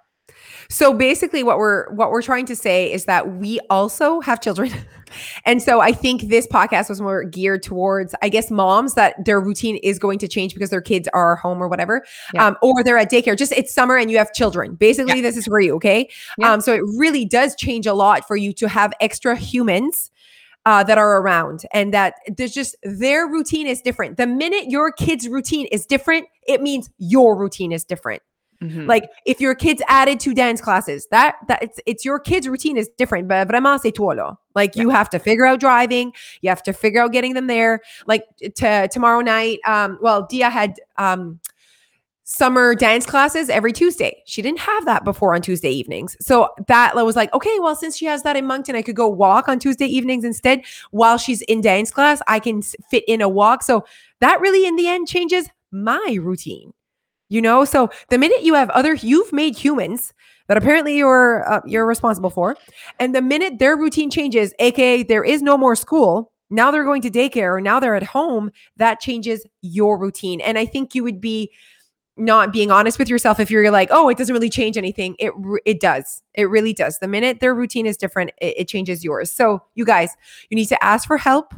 So 0.68 0.92
basically 0.92 1.42
what 1.42 1.58
we're 1.58 1.92
what 1.94 2.10
we're 2.10 2.22
trying 2.22 2.46
to 2.46 2.56
say 2.56 2.92
is 2.92 3.04
that 3.04 3.36
we 3.36 3.60
also 3.70 4.20
have 4.20 4.40
children. 4.40 4.70
and 5.44 5.62
so 5.62 5.80
I 5.80 5.92
think 5.92 6.22
this 6.22 6.46
podcast 6.46 6.88
was 6.88 7.00
more 7.00 7.24
geared 7.24 7.62
towards 7.62 8.14
I 8.22 8.28
guess 8.28 8.50
moms 8.50 8.94
that 8.94 9.24
their 9.24 9.40
routine 9.40 9.76
is 9.76 9.98
going 9.98 10.18
to 10.20 10.28
change 10.28 10.54
because 10.54 10.70
their 10.70 10.80
kids 10.80 11.08
are 11.12 11.36
home 11.36 11.62
or 11.62 11.68
whatever. 11.68 12.04
Yeah. 12.34 12.46
Um 12.46 12.56
or 12.62 12.82
they're 12.82 12.98
at 12.98 13.10
daycare. 13.10 13.36
Just 13.36 13.52
it's 13.52 13.72
summer 13.72 13.96
and 13.96 14.10
you 14.10 14.18
have 14.18 14.32
children. 14.32 14.74
Basically 14.74 15.20
this 15.20 15.36
is 15.36 15.46
for 15.46 15.60
you, 15.60 15.74
okay? 15.76 16.08
Yeah. 16.38 16.52
Um 16.52 16.60
so 16.60 16.72
it 16.74 16.82
really 16.96 17.24
does 17.24 17.54
change 17.56 17.86
a 17.86 17.94
lot 17.94 18.26
for 18.26 18.36
you 18.36 18.52
to 18.54 18.68
have 18.68 18.92
extra 19.00 19.36
humans 19.36 20.10
uh, 20.66 20.82
that 20.82 20.98
are 20.98 21.20
around 21.22 21.62
and 21.72 21.94
that 21.94 22.14
there's 22.36 22.52
just 22.52 22.74
their 22.82 23.28
routine 23.28 23.68
is 23.68 23.80
different. 23.80 24.16
The 24.16 24.26
minute 24.26 24.68
your 24.68 24.90
kid's 24.90 25.28
routine 25.28 25.66
is 25.70 25.86
different, 25.86 26.26
it 26.48 26.60
means 26.60 26.90
your 26.98 27.38
routine 27.38 27.70
is 27.70 27.84
different. 27.84 28.20
Mhm. 28.62 28.88
Like 28.88 29.08
if 29.26 29.40
your 29.40 29.54
kids 29.54 29.80
added 29.86 30.18
two 30.18 30.34
dance 30.34 30.60
classes, 30.60 31.06
that 31.10 31.36
that 31.46 31.62
it's 31.62 31.78
it's 31.86 32.04
your 32.04 32.18
kid's 32.18 32.48
routine 32.48 32.76
is 32.76 32.88
different. 32.98 33.28
But 33.28 33.46
vraiment 33.48 33.80
c'est 33.80 33.92
toi 33.94 34.14
là. 34.14 34.36
Like 34.56 34.74
you 34.74 34.90
have 34.90 35.08
to 35.10 35.20
figure 35.20 35.46
out 35.46 35.60
driving, 35.60 36.12
you 36.40 36.48
have 36.48 36.64
to 36.64 36.72
figure 36.72 37.00
out 37.00 37.12
getting 37.12 37.34
them 37.34 37.46
there. 37.46 37.82
Like 38.08 38.24
to 38.56 38.88
tomorrow 38.88 39.20
night, 39.20 39.60
um, 39.64 39.98
well, 40.02 40.26
Dia 40.26 40.50
had 40.50 40.80
um 40.96 41.38
summer 42.28 42.74
dance 42.74 43.06
classes 43.06 43.48
every 43.48 43.72
Tuesday. 43.72 44.20
She 44.26 44.42
didn't 44.42 44.58
have 44.58 44.84
that 44.84 45.04
before 45.04 45.36
on 45.36 45.42
Tuesday 45.42 45.70
evenings. 45.70 46.16
So 46.20 46.48
that 46.66 46.96
was 46.96 47.14
like, 47.14 47.32
okay, 47.32 47.56
well, 47.60 47.76
since 47.76 47.96
she 47.96 48.04
has 48.06 48.24
that 48.24 48.36
in 48.36 48.46
Moncton, 48.46 48.74
I 48.74 48.82
could 48.82 48.96
go 48.96 49.06
walk 49.08 49.48
on 49.48 49.60
Tuesday 49.60 49.86
evenings 49.86 50.24
instead 50.24 50.62
while 50.90 51.18
she's 51.18 51.42
in 51.42 51.60
dance 51.60 51.92
class. 51.92 52.20
I 52.26 52.40
can 52.40 52.62
fit 52.62 53.04
in 53.06 53.20
a 53.20 53.28
walk. 53.28 53.62
So 53.62 53.84
that 54.18 54.40
really, 54.40 54.66
in 54.66 54.74
the 54.74 54.88
end, 54.88 55.06
changes 55.06 55.48
my 55.70 56.18
routine. 56.20 56.72
You 57.28 57.42
know, 57.42 57.64
so 57.64 57.90
the 58.08 58.18
minute 58.18 58.42
you 58.42 58.54
have 58.54 58.70
other, 58.70 58.94
you've 58.94 59.32
made 59.32 59.56
humans 59.56 60.12
that 60.48 60.56
apparently 60.56 60.96
you're 60.96 61.50
uh, 61.50 61.60
you're 61.66 61.86
responsible 61.86 62.30
for, 62.30 62.56
and 62.98 63.14
the 63.14 63.22
minute 63.22 63.58
their 63.58 63.76
routine 63.76 64.10
changes, 64.10 64.52
aka 64.58 65.02
there 65.02 65.24
is 65.24 65.42
no 65.42 65.56
more 65.58 65.76
school, 65.76 66.32
now 66.50 66.70
they're 66.70 66.84
going 66.84 67.02
to 67.02 67.10
daycare 67.10 67.56
or 67.56 67.60
now 67.60 67.80
they're 67.80 67.96
at 67.96 68.02
home, 68.02 68.50
that 68.76 69.00
changes 69.00 69.46
your 69.62 69.98
routine. 69.98 70.40
And 70.40 70.58
I 70.58 70.66
think 70.66 70.94
you 70.94 71.02
would 71.02 71.20
be 71.20 71.50
not 72.16 72.52
being 72.52 72.70
honest 72.70 72.98
with 72.98 73.08
yourself 73.08 73.38
if 73.38 73.50
you're 73.50 73.70
like, 73.70 73.88
oh, 73.90 74.08
it 74.08 74.16
doesn't 74.16 74.32
really 74.32 74.48
change 74.48 74.78
anything. 74.78 75.16
It 75.18 75.32
it 75.64 75.80
does. 75.80 76.22
It 76.34 76.44
really 76.44 76.72
does. 76.72 76.98
The 76.98 77.08
minute 77.08 77.40
their 77.40 77.54
routine 77.54 77.86
is 77.86 77.96
different, 77.96 78.30
it, 78.40 78.54
it 78.58 78.68
changes 78.68 79.04
yours. 79.04 79.30
So 79.30 79.62
you 79.74 79.84
guys, 79.84 80.10
you 80.48 80.54
need 80.54 80.66
to 80.66 80.82
ask 80.82 81.06
for 81.06 81.18
help. 81.18 81.54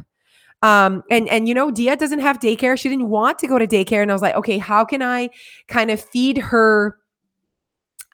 Um, 0.61 1.03
and 1.09 1.29
and 1.29 1.47
you 1.47 1.53
know, 1.53 1.71
Dia 1.71 1.95
doesn't 1.95 2.19
have 2.19 2.39
daycare. 2.39 2.77
She 2.77 2.89
didn't 2.89 3.09
want 3.09 3.39
to 3.39 3.47
go 3.47 3.57
to 3.57 3.65
daycare, 3.67 4.01
and 4.01 4.11
I 4.11 4.13
was 4.13 4.21
like, 4.21 4.35
okay, 4.35 4.57
how 4.57 4.83
can 4.83 5.01
I 5.01 5.29
kind 5.67 5.91
of 5.91 6.01
feed 6.01 6.37
her? 6.37 6.97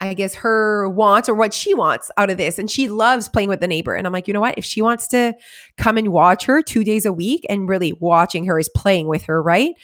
I 0.06 0.14
guess 0.14 0.34
her 0.36 0.90
wants 0.90 1.28
or 1.28 1.36
what 1.36 1.54
she 1.54 1.74
wants 1.74 2.12
out 2.18 2.30
of 2.30 2.38
this. 2.38 2.58
And 2.60 2.70
she 2.70 2.88
loves 2.88 3.28
playing 3.28 3.50
with 3.50 3.60
the 3.60 3.68
neighbor. 3.68 3.94
And 3.94 4.08
I'm 4.08 4.14
like, 4.14 4.28
you 4.28 4.34
know 4.34 4.42
what? 4.42 4.58
If 4.58 4.66
she 4.66 4.82
wants 4.82 5.08
to 5.10 5.34
come 5.78 5.98
and 5.98 6.10
watch 6.10 6.46
her 6.46 6.62
two 6.62 6.84
days 6.84 7.06
a 7.06 7.14
week 7.14 7.46
and 7.50 7.68
really 7.68 7.94
watching 7.94 8.46
her 8.46 8.58
is 8.60 8.70
playing 8.70 9.08
with 9.08 9.24
her, 9.24 9.42
right? 9.42 9.76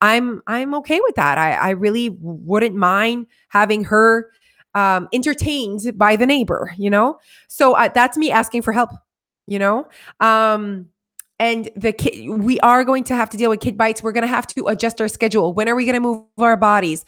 I'm 0.00 0.42
I'm 0.46 0.74
okay 0.76 1.00
with 1.02 1.14
that. 1.16 1.38
I 1.38 1.52
I 1.52 1.70
really 1.70 2.10
wouldn't 2.20 2.74
mind 2.74 3.26
having 3.48 3.84
her 3.84 4.30
um 4.74 5.08
entertained 5.12 5.96
by 5.96 6.16
the 6.16 6.26
neighbor, 6.26 6.72
you 6.78 6.90
know? 6.90 7.18
So 7.48 7.74
uh, 7.74 7.88
that's 7.94 8.16
me 8.16 8.30
asking 8.30 8.62
for 8.62 8.72
help, 8.72 8.90
you 9.46 9.58
know? 9.58 9.88
Um 10.20 10.88
and 11.40 11.70
the 11.74 11.92
kid 11.92 12.28
we 12.28 12.60
are 12.60 12.84
going 12.84 13.02
to 13.02 13.14
have 13.16 13.28
to 13.30 13.36
deal 13.36 13.50
with 13.50 13.60
kid 13.60 13.76
bites 13.76 14.02
we're 14.02 14.12
going 14.12 14.22
to 14.22 14.28
have 14.28 14.46
to 14.46 14.66
adjust 14.68 15.00
our 15.00 15.08
schedule 15.08 15.52
when 15.54 15.68
are 15.68 15.74
we 15.74 15.84
going 15.84 15.94
to 15.94 16.00
move 16.00 16.22
our 16.38 16.56
bodies 16.56 17.04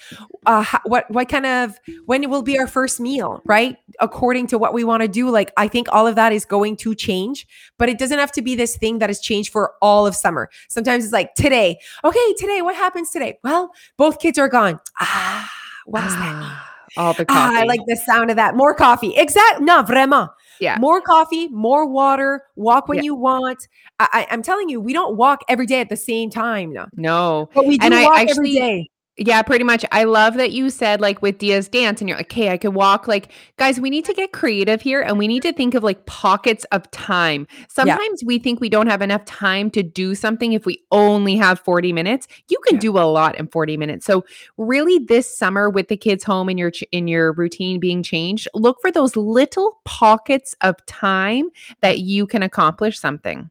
uh 0.47 0.63
ho- 0.63 0.79
what 0.85 1.09
what 1.11 1.29
kind 1.29 1.47
of 1.47 1.79
when 2.07 2.29
will 2.31 2.43
be 2.43 2.59
our 2.59 2.67
first 2.67 2.99
meal 2.99 3.41
right 3.45 3.77
according 4.01 4.47
to 4.47 4.57
what 4.59 4.73
we 4.73 4.83
want 4.85 5.03
to 5.03 5.09
do 5.09 5.29
like 5.31 5.53
i 5.57 5.69
think 5.69 5.87
all 5.93 6.07
of 6.07 6.15
that 6.17 6.33
is 6.33 6.45
going 6.47 6.75
to 6.77 6.95
change 6.95 7.47
but 7.79 7.89
it 7.89 7.99
doesn't 7.99 8.19
have 8.19 8.33
to 8.33 8.43
be 8.43 8.55
this 8.57 8.77
thing 8.77 8.99
that 8.99 9.11
is 9.11 9.21
changed 9.21 9.53
for 9.53 9.75
all 9.83 10.07
of 10.07 10.17
summer 10.17 10.49
sometimes 10.69 11.05
it's 11.05 11.13
like 11.13 11.35
today 11.35 11.79
okay 12.05 12.35
today 12.39 12.63
what 12.63 12.75
happens 12.75 13.11
today 13.11 13.39
well 13.45 13.71
both 13.99 14.19
kids 14.19 14.39
are 14.39 14.49
gone 14.49 14.81
ah 15.01 15.49
what 15.85 16.01
does 16.01 16.15
that 16.15 16.37
mean 16.41 16.49
Ah, 16.49 16.69
all 16.97 17.15
the 17.15 17.25
Ah, 17.29 17.47
coffee. 17.49 17.57
I 17.57 17.65
like 17.65 17.81
the 17.87 17.97
sound 17.97 18.29
of 18.31 18.37
that. 18.37 18.55
More 18.55 18.75
coffee. 18.75 19.17
Exact. 19.17 19.63
No, 19.63 19.83
vraiment. 19.83 20.29
Yeah. 20.63 20.79
More 20.79 21.01
coffee, 21.01 21.49
more 21.49 21.87
water. 21.87 22.45
Walk 22.55 22.87
when 22.87 22.99
Yeah. 22.99 23.03
you 23.03 23.15
want. 23.17 23.67
I, 23.99 24.09
I, 24.13 24.27
I'm 24.31 24.43
telling 24.43 24.69
you, 24.69 24.81
we 24.81 24.93
don't 24.93 25.17
walk 25.17 25.41
every 25.49 25.67
day 25.67 25.81
at 25.81 25.89
the 25.89 25.97
same 25.97 26.31
time. 26.31 26.73
No, 26.73 26.87
no. 26.97 27.51
but 27.53 27.67
we 27.67 27.79
do 27.79 27.87
And 27.87 27.95
walk 28.05 28.21
every 28.21 28.31
actually- 28.31 28.55
day. 28.55 28.91
Yeah, 29.19 29.43
pretty 29.43 29.63
much. 29.65 29.85
I 29.93 30.05
love 30.05 30.35
that 30.39 30.53
you 30.53 30.71
said 30.71 31.03
like 31.03 31.21
with 31.21 31.37
Dia's 31.37 31.69
dance 31.69 32.01
and 32.01 32.09
you're 32.09 32.17
like, 32.17 32.33
okay, 32.33 32.49
I 32.49 32.57
could 32.57 32.73
walk. 32.73 33.07
Like, 33.07 33.31
guys, 33.59 33.79
we 33.79 33.91
need 33.91 34.07
to 34.07 34.15
get 34.15 34.33
creative 34.33 34.81
here 34.81 35.03
and 35.03 35.19
we 35.19 35.29
need 35.29 35.43
to 35.43 35.53
think 35.53 35.75
of 35.75 35.83
like 35.85 36.07
pockets 36.07 36.65
of 36.73 36.91
time. 36.93 37.47
Sometimes 37.69 38.25
we 38.25 38.39
think 38.39 38.59
we 38.63 38.71
don't 38.71 38.87
have 38.87 39.03
enough 39.03 39.23
time 39.27 39.71
to 39.73 39.83
do 39.83 40.15
something 40.15 40.55
if 40.55 40.65
we 40.65 40.83
only 40.93 41.37
have 41.37 41.61
40 41.61 41.93
minutes. 41.93 42.27
You 42.49 42.59
can 42.67 42.77
Yeah. 42.77 42.81
do 42.81 42.99
a 42.99 43.05
lot 43.05 43.39
in 43.39 43.49
40 43.49 43.77
minutes. 43.77 44.07
So, 44.07 44.25
really 44.57 44.99
this 44.99 45.37
summer 45.37 45.69
with 45.69 45.89
the 45.89 45.97
kids 45.99 46.25
home 46.25 46.49
and 46.49 46.59
your 46.59 46.71
ch- 46.71 46.85
in 46.91 47.07
your 47.07 47.33
routine 47.35 47.81
being 47.81 48.03
changed, 48.03 48.49
look 48.55 48.79
for 48.81 48.91
those 48.91 49.15
little 49.15 49.81
pockets 49.85 50.55
of 50.63 50.75
time 50.87 51.51
that 51.83 51.99
you 51.99 52.27
can 52.27 52.43
accomplish 52.43 52.99
something. 52.99 53.51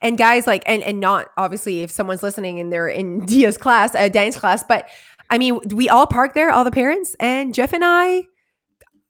And 0.00 0.18
guys, 0.18 0.46
like, 0.46 0.62
and 0.66 0.82
and 0.82 1.00
not 1.00 1.28
obviously 1.36 1.82
if 1.82 1.90
someone's 1.90 2.22
listening 2.22 2.60
and 2.60 2.72
they're 2.72 2.88
in 2.88 3.24
Dia's 3.26 3.56
class, 3.58 3.94
uh, 3.94 3.98
a 4.02 4.10
dance 4.10 4.36
class, 4.36 4.64
but 4.68 4.88
I 5.30 5.38
mean, 5.38 5.60
we 5.74 5.88
all 5.88 6.06
park 6.06 6.34
there, 6.34 6.50
all 6.50 6.64
the 6.64 6.70
parents, 6.70 7.16
and 7.20 7.54
Jeff 7.54 7.72
and 7.72 7.84
I 7.84 8.24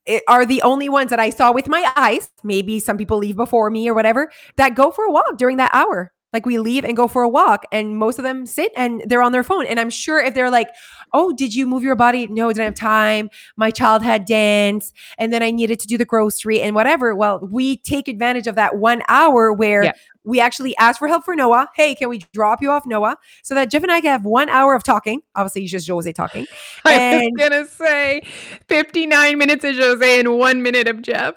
i- 0.08 0.22
are 0.28 0.46
the 0.46 0.62
only 0.62 0.88
ones 0.88 1.10
that 1.10 1.20
I 1.20 1.30
saw 1.30 1.52
with 1.52 1.68
my 1.68 1.90
eyes. 1.96 2.28
Maybe 2.44 2.80
some 2.80 2.96
people 2.98 3.18
leave 3.18 3.36
before 3.36 3.70
me 3.70 3.88
or 3.88 3.94
whatever 3.94 4.30
that 4.56 4.74
go 4.74 4.90
for 4.90 5.04
a 5.04 5.10
walk 5.10 5.36
during 5.38 5.56
that 5.58 5.70
hour. 5.74 6.11
Like 6.32 6.46
we 6.46 6.58
leave 6.58 6.84
and 6.84 6.96
go 6.96 7.08
for 7.08 7.22
a 7.22 7.28
walk, 7.28 7.66
and 7.72 7.96
most 7.98 8.18
of 8.18 8.24
them 8.24 8.46
sit 8.46 8.72
and 8.76 9.02
they're 9.06 9.22
on 9.22 9.32
their 9.32 9.42
phone. 9.44 9.66
And 9.66 9.78
I'm 9.78 9.90
sure 9.90 10.18
if 10.20 10.34
they're 10.34 10.50
like, 10.50 10.68
"Oh, 11.12 11.32
did 11.32 11.54
you 11.54 11.66
move 11.66 11.82
your 11.82 11.94
body?" 11.96 12.26
No, 12.26 12.48
I 12.48 12.52
didn't 12.52 12.64
have 12.64 12.74
time. 12.74 13.28
My 13.56 13.70
child 13.70 14.02
had 14.02 14.24
dance, 14.24 14.92
and 15.18 15.32
then 15.32 15.42
I 15.42 15.50
needed 15.50 15.78
to 15.80 15.86
do 15.86 15.98
the 15.98 16.04
grocery 16.06 16.60
and 16.62 16.74
whatever. 16.74 17.14
Well, 17.14 17.40
we 17.40 17.76
take 17.78 18.08
advantage 18.08 18.46
of 18.46 18.54
that 18.54 18.76
one 18.78 19.02
hour 19.08 19.52
where 19.52 19.84
Yeah. 19.84 19.92
we 20.24 20.40
actually 20.40 20.76
ask 20.78 20.98
for 20.98 21.08
help 21.08 21.24
for 21.24 21.34
Noah. 21.36 21.68
Hey, 21.74 21.94
can 21.94 22.08
we 22.08 22.24
drop 22.32 22.62
you 22.62 22.70
off, 22.70 22.86
Noah? 22.86 23.16
So 23.42 23.54
that 23.54 23.70
Jeff 23.70 23.82
and 23.82 23.92
I 23.92 24.00
can 24.00 24.10
have 24.10 24.24
one 24.24 24.48
hour 24.48 24.74
of 24.74 24.82
talking. 24.84 25.20
Obviously, 25.34 25.62
it's 25.64 25.72
just 25.72 25.88
Jose 25.88 26.10
talking. 26.12 26.46
I 26.86 26.92
And- 26.94 27.32
was 27.38 27.48
gonna 27.48 27.66
say 27.66 28.22
59 28.68 29.36
minutes 29.36 29.64
of 29.64 29.76
Jose 29.76 30.20
and 30.20 30.38
one 30.38 30.62
minute 30.62 30.88
of 30.88 31.02
Jeff. 31.02 31.34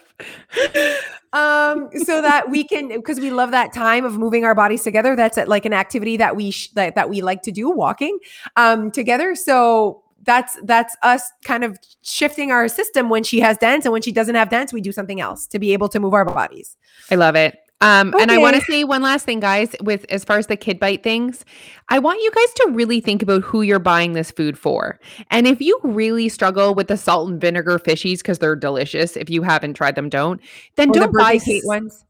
um 1.32 1.88
so 2.04 2.22
that 2.22 2.50
we 2.50 2.64
can 2.64 2.88
because 2.88 3.20
we 3.20 3.30
love 3.30 3.50
that 3.50 3.72
time 3.72 4.04
of 4.04 4.18
moving 4.18 4.44
our 4.44 4.54
bodies 4.54 4.82
together. 4.82 5.16
That's 5.16 5.38
at, 5.38 5.48
like 5.48 5.64
an 5.64 5.72
activity 5.72 6.16
that 6.16 6.36
we 6.36 6.50
sh- 6.50 6.70
that, 6.70 6.94
that 6.94 7.10
we 7.10 7.22
like 7.22 7.42
to 7.42 7.52
do 7.52 7.70
walking 7.70 8.18
um 8.56 8.90
together. 8.90 9.34
So 9.34 10.02
that's 10.22 10.58
that's 10.64 10.96
us 11.02 11.30
kind 11.44 11.64
of 11.64 11.78
shifting 12.02 12.50
our 12.50 12.68
system. 12.68 13.08
When 13.08 13.24
she 13.24 13.40
has 13.40 13.58
dance 13.58 13.84
and 13.84 13.92
when 13.92 14.02
she 14.02 14.12
doesn't 14.12 14.34
have 14.34 14.50
dance 14.50 14.72
we 14.72 14.80
do 14.80 14.92
something 14.92 15.20
else 15.20 15.46
to 15.48 15.58
be 15.58 15.72
able 15.72 15.88
to 15.90 16.00
move 16.00 16.14
our 16.14 16.24
bodies. 16.24 16.76
I 17.10 17.14
love 17.16 17.36
it. 17.36 17.58
Um, 17.82 18.14
and 18.18 18.30
I 18.30 18.38
want 18.38 18.56
to 18.56 18.62
say 18.62 18.84
one 18.84 19.02
last 19.02 19.26
thing, 19.26 19.38
guys, 19.38 19.74
with 19.82 20.06
as 20.08 20.24
far 20.24 20.38
as 20.38 20.46
the 20.46 20.56
kid 20.56 20.80
bite 20.80 21.02
things, 21.02 21.44
I 21.90 21.98
want 21.98 22.20
you 22.22 22.30
guys 22.30 22.52
to 22.54 22.70
really 22.72 23.00
think 23.02 23.22
about 23.22 23.42
who 23.42 23.60
you're 23.60 23.78
buying 23.78 24.14
this 24.14 24.30
food 24.30 24.58
for. 24.58 24.98
And 25.30 25.46
if 25.46 25.60
you 25.60 25.78
really 25.82 26.30
struggle 26.30 26.74
with 26.74 26.88
the 26.88 26.96
salt 26.96 27.28
and 27.30 27.38
vinegar 27.40 27.78
fishies 27.78 28.18
because 28.18 28.38
they're 28.38 28.56
delicious, 28.56 29.14
if 29.16 29.28
you 29.28 29.42
haven't 29.42 29.74
tried 29.74 29.94
them, 29.94 30.08
don't. 30.08 30.40
Then 30.76 30.88
or 30.90 30.94
don't 30.94 31.12
buy 31.12 31.34
birthday 31.34 31.52
cake 31.52 31.62
s- 31.64 31.66
ones 31.66 32.04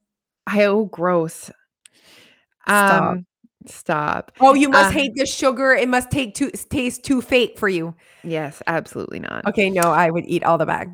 I- 0.47 0.65
Oh, 0.67 0.85
gross. 0.85 1.51
Stop. 2.69 3.03
Um, 3.13 3.27
stop. 3.67 4.33
oh 4.41 4.55
you 4.55 4.69
must 4.69 4.91
Uh, 4.91 4.99
hate 4.99 5.13
the 5.17 5.27
sugar 5.27 5.73
it 5.75 5.89
must 5.89 6.09
take 6.11 6.35
too 6.37 6.51
taste 6.71 7.03
too 7.05 7.21
fake 7.21 7.59
for 7.59 7.69
you 7.69 7.95
Yes, 8.23 8.63
absolutely 8.69 9.19
not. 9.19 9.45
okay 9.47 9.71
no 9.71 9.83
i 9.83 10.09
would 10.09 10.25
eat 10.27 10.45
all 10.45 10.57
the 10.59 10.67
bag 10.67 10.89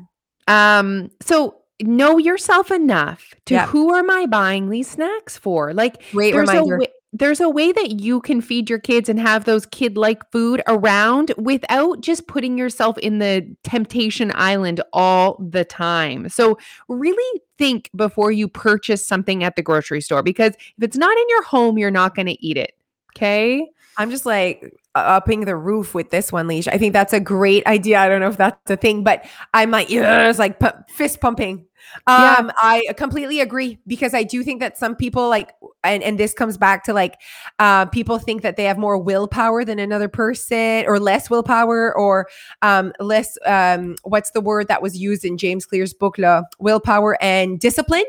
Um, 0.47 1.11
so 1.21 1.55
know 1.81 2.17
yourself 2.17 2.71
enough 2.71 3.33
to 3.45 3.55
Yeah. 3.55 3.65
who 3.67 3.95
am 3.95 4.09
I 4.09 4.25
buying 4.25 4.69
these 4.69 4.89
snacks 4.89 5.37
for? 5.37 5.73
Like 5.73 6.01
great 6.11 6.33
there's 6.33 6.49
reminder 6.49 6.75
a 6.75 6.79
way, 6.79 6.87
there's 7.11 7.39
a 7.41 7.49
way 7.49 7.71
that 7.71 7.99
you 8.01 8.21
can 8.21 8.41
feed 8.41 8.69
your 8.69 8.79
kids 8.79 9.07
and 9.07 9.19
have 9.19 9.45
those 9.45 9.65
kid 9.67 9.97
like 9.97 10.29
food 10.31 10.63
around 10.67 11.31
without 11.37 12.01
just 12.01 12.27
putting 12.27 12.57
yourself 12.57 12.97
in 12.97 13.19
the 13.19 13.45
temptation 13.63 14.31
island 14.35 14.81
all 14.93 15.37
the 15.39 15.63
time. 15.63 16.27
So 16.29 16.57
really 16.87 17.41
think 17.57 17.89
before 17.95 18.31
you 18.31 18.47
purchase 18.47 19.05
something 19.05 19.43
at 19.43 19.55
the 19.55 19.61
grocery 19.61 20.01
store 20.01 20.23
because 20.23 20.53
if 20.55 20.83
it's 20.83 20.97
not 20.97 21.15
in 21.15 21.25
your 21.29 21.43
home, 21.43 21.77
you're 21.77 21.91
not 21.91 22.15
going 22.15 22.25
to 22.25 22.45
eat 22.45 22.57
it. 22.57 22.73
Okay? 23.15 23.67
I'm 23.97 24.09
just 24.09 24.25
like 24.25 24.73
upping 24.95 25.45
the 25.45 25.55
roof 25.55 25.93
with 25.93 26.09
this 26.11 26.31
one, 26.31 26.47
Leash. 26.47 26.67
I 26.67 26.77
think 26.77 26.93
that's 26.93 27.13
a 27.13 27.19
great 27.19 27.65
idea. 27.65 27.99
I 27.99 28.07
don't 28.07 28.21
know 28.21 28.29
if 28.29 28.37
that's 28.37 28.69
a 28.69 28.77
thing, 28.77 29.03
but 29.03 29.25
I'm 29.53 29.71
like, 29.71 29.89
yes, 29.89 30.39
like 30.39 30.59
pu- 30.59 30.83
fist 30.89 31.19
pumping. 31.19 31.65
Yeah. 32.07 32.35
Um, 32.39 32.51
I 32.61 32.85
completely 32.97 33.41
agree 33.41 33.77
because 33.85 34.13
I 34.13 34.23
do 34.23 34.41
think 34.43 34.61
that 34.61 34.77
some 34.77 34.95
people 34.95 35.27
like, 35.29 35.51
and, 35.83 36.01
and 36.01 36.17
this 36.17 36.33
comes 36.33 36.57
back 36.57 36.83
to 36.85 36.93
like, 36.93 37.19
uh, 37.59 37.85
people 37.87 38.19
think 38.19 38.41
that 38.41 38.55
they 38.55 38.63
have 38.63 38.77
more 38.77 38.97
willpower 38.97 39.65
than 39.65 39.79
another 39.79 40.07
person 40.07 40.85
or 40.87 40.99
less 40.99 41.29
willpower 41.29 41.95
or 41.95 42.27
um, 42.61 42.93
less, 42.99 43.37
um, 43.45 43.95
what's 44.03 44.31
the 44.31 44.41
word 44.41 44.69
that 44.69 44.81
was 44.81 44.97
used 44.97 45.25
in 45.25 45.37
James 45.37 45.65
Clear's 45.65 45.93
book, 45.93 46.17
La 46.17 46.43
Willpower 46.59 47.21
and 47.21 47.59
Discipline. 47.59 48.05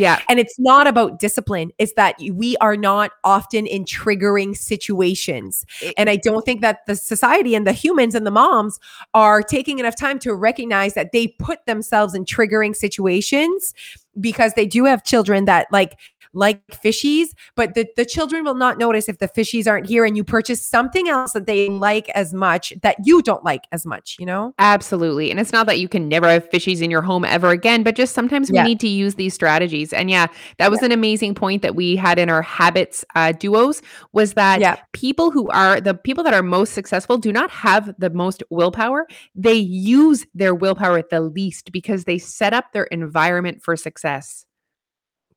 Yeah. 0.00 0.22
And 0.30 0.40
it's 0.40 0.58
not 0.58 0.86
about 0.86 1.18
discipline. 1.18 1.72
It's 1.76 1.92
that 1.92 2.16
we 2.32 2.56
are 2.56 2.74
not 2.74 3.10
often 3.22 3.66
in 3.66 3.84
triggering 3.84 4.56
situations. 4.56 5.66
And 5.98 6.08
I 6.08 6.16
don't 6.16 6.42
think 6.42 6.62
that 6.62 6.86
the 6.86 6.96
society 6.96 7.54
and 7.54 7.66
the 7.66 7.72
humans 7.72 8.14
and 8.14 8.26
the 8.26 8.30
moms 8.30 8.80
are 9.12 9.42
taking 9.42 9.78
enough 9.78 9.96
time 9.96 10.18
to 10.20 10.34
recognize 10.34 10.94
that 10.94 11.12
they 11.12 11.28
put 11.28 11.66
themselves 11.66 12.14
in 12.14 12.24
triggering 12.24 12.74
situations 12.74 13.74
because 14.18 14.54
they 14.54 14.64
do 14.64 14.86
have 14.86 15.04
children 15.04 15.44
that 15.44 15.66
like 15.70 15.98
like 16.32 16.64
fishies, 16.68 17.28
but 17.56 17.74
the, 17.74 17.86
the 17.96 18.04
children 18.04 18.44
will 18.44 18.54
not 18.54 18.78
notice 18.78 19.08
if 19.08 19.18
the 19.18 19.28
fishies 19.28 19.66
aren't 19.66 19.86
here 19.86 20.04
and 20.04 20.16
you 20.16 20.24
purchase 20.24 20.64
something 20.66 21.08
else 21.08 21.32
that 21.32 21.46
they 21.46 21.68
like 21.68 22.08
as 22.10 22.32
much 22.32 22.72
that 22.82 22.96
you 23.04 23.20
don't 23.22 23.44
like 23.44 23.64
as 23.72 23.84
much, 23.84 24.16
you 24.20 24.26
know? 24.26 24.54
Absolutely. 24.58 25.30
And 25.30 25.40
it's 25.40 25.52
not 25.52 25.66
that 25.66 25.78
you 25.80 25.88
can 25.88 26.08
never 26.08 26.28
have 26.28 26.48
fishies 26.50 26.82
in 26.82 26.90
your 26.90 27.02
home 27.02 27.24
ever 27.24 27.50
again, 27.50 27.82
but 27.82 27.96
just 27.96 28.14
sometimes 28.14 28.50
we 28.50 28.56
Yeah. 28.56 28.64
need 28.64 28.80
to 28.80 28.88
use 28.88 29.16
these 29.16 29.34
strategies. 29.34 29.92
And 29.92 30.08
yeah, 30.10 30.28
that 30.58 30.70
was 30.70 30.82
an 30.82 30.92
amazing 30.92 31.34
point 31.34 31.62
that 31.62 31.74
we 31.74 31.96
had 31.96 32.18
in 32.18 32.30
our 32.30 32.42
habits 32.42 33.04
uh, 33.14 33.32
duos 33.32 33.82
was 34.12 34.34
that 34.34 34.60
Yeah. 34.60 34.76
people 34.92 35.30
who 35.30 35.48
are 35.48 35.80
the 35.80 35.94
people 35.94 36.22
that 36.24 36.34
are 36.34 36.42
most 36.42 36.72
successful 36.74 37.18
do 37.18 37.32
not 37.32 37.50
have 37.50 37.94
the 37.98 38.10
most 38.10 38.42
willpower. 38.50 39.06
They 39.34 39.54
use 39.54 40.26
their 40.34 40.54
willpower 40.54 40.98
at 40.98 41.10
the 41.10 41.20
least 41.20 41.72
because 41.72 42.04
they 42.04 42.18
set 42.18 42.52
up 42.52 42.72
their 42.72 42.84
environment 42.84 43.62
for 43.62 43.76
success. 43.76 44.44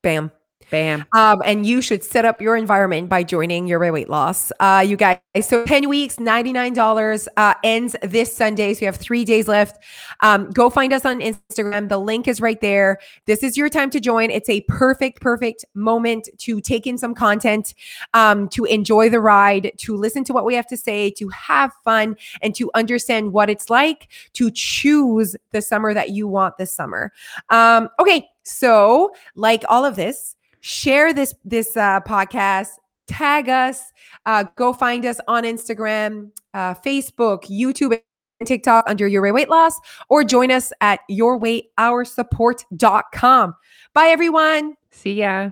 Bam. 0.01 0.31
Bam. 0.69 1.05
Um, 1.13 1.41
and 1.45 1.65
you 1.65 1.81
should 1.81 2.03
set 2.03 2.25
up 2.25 2.41
your 2.41 2.55
environment 2.55 3.09
by 3.09 3.23
joining 3.23 3.67
your 3.67 3.79
weight 3.79 4.09
loss. 4.09 4.51
Uh, 4.59 4.83
you 4.85 4.95
guys, 4.95 5.19
so 5.41 5.65
10 5.65 5.89
weeks, 5.89 6.17
$99 6.17 7.27
uh, 7.37 7.53
ends 7.63 7.95
this 8.01 8.35
Sunday. 8.35 8.73
So 8.73 8.81
you 8.81 8.85
have 8.87 8.95
three 8.95 9.25
days 9.25 9.47
left. 9.47 9.83
Um, 10.21 10.49
go 10.51 10.69
find 10.69 10.93
us 10.93 11.05
on 11.05 11.19
Instagram. 11.19 11.89
The 11.89 11.97
link 11.97 12.27
is 12.27 12.41
right 12.41 12.59
there. 12.61 12.99
This 13.25 13.43
is 13.43 13.57
your 13.57 13.69
time 13.69 13.89
to 13.91 13.99
join. 13.99 14.31
It's 14.31 14.49
a 14.49 14.61
perfect, 14.61 15.21
perfect 15.21 15.65
moment 15.73 16.29
to 16.39 16.61
take 16.61 16.87
in 16.87 16.97
some 16.97 17.15
content, 17.15 17.73
um, 18.13 18.49
to 18.49 18.65
enjoy 18.65 19.09
the 19.09 19.19
ride, 19.19 19.71
to 19.77 19.95
listen 19.95 20.23
to 20.25 20.33
what 20.33 20.45
we 20.45 20.55
have 20.55 20.67
to 20.67 20.77
say, 20.77 21.09
to 21.11 21.29
have 21.29 21.71
fun, 21.83 22.15
and 22.41 22.55
to 22.55 22.69
understand 22.73 23.33
what 23.33 23.49
it's 23.49 23.69
like 23.69 24.09
to 24.33 24.51
choose 24.51 25.35
the 25.51 25.61
summer 25.61 25.93
that 25.93 26.09
you 26.09 26.27
want 26.27 26.57
this 26.57 26.73
summer. 26.73 27.11
Um, 27.49 27.89
okay. 27.99 28.29
So, 28.43 29.13
like 29.35 29.63
all 29.69 29.85
of 29.85 29.95
this, 29.95 30.35
share 30.63 31.13
this 31.13 31.35
this 31.43 31.75
uh, 31.75 31.99
podcast 32.01 32.69
tag 33.07 33.49
us 33.49 33.91
uh, 34.25 34.45
go 34.55 34.71
find 34.71 35.05
us 35.05 35.19
on 35.27 35.43
instagram 35.43 36.31
uh, 36.53 36.73
facebook 36.73 37.43
youtube 37.49 37.99
and 38.39 38.47
tiktok 38.47 38.85
under 38.87 39.05
your 39.07 39.33
weight 39.33 39.49
loss 39.49 39.77
or 40.09 40.23
join 40.23 40.49
us 40.51 40.71
at 40.79 41.01
yourweightoursupport.com 41.11 43.53
bye 43.93 44.07
everyone 44.07 44.73
See 44.93 45.15
ya. 45.15 45.49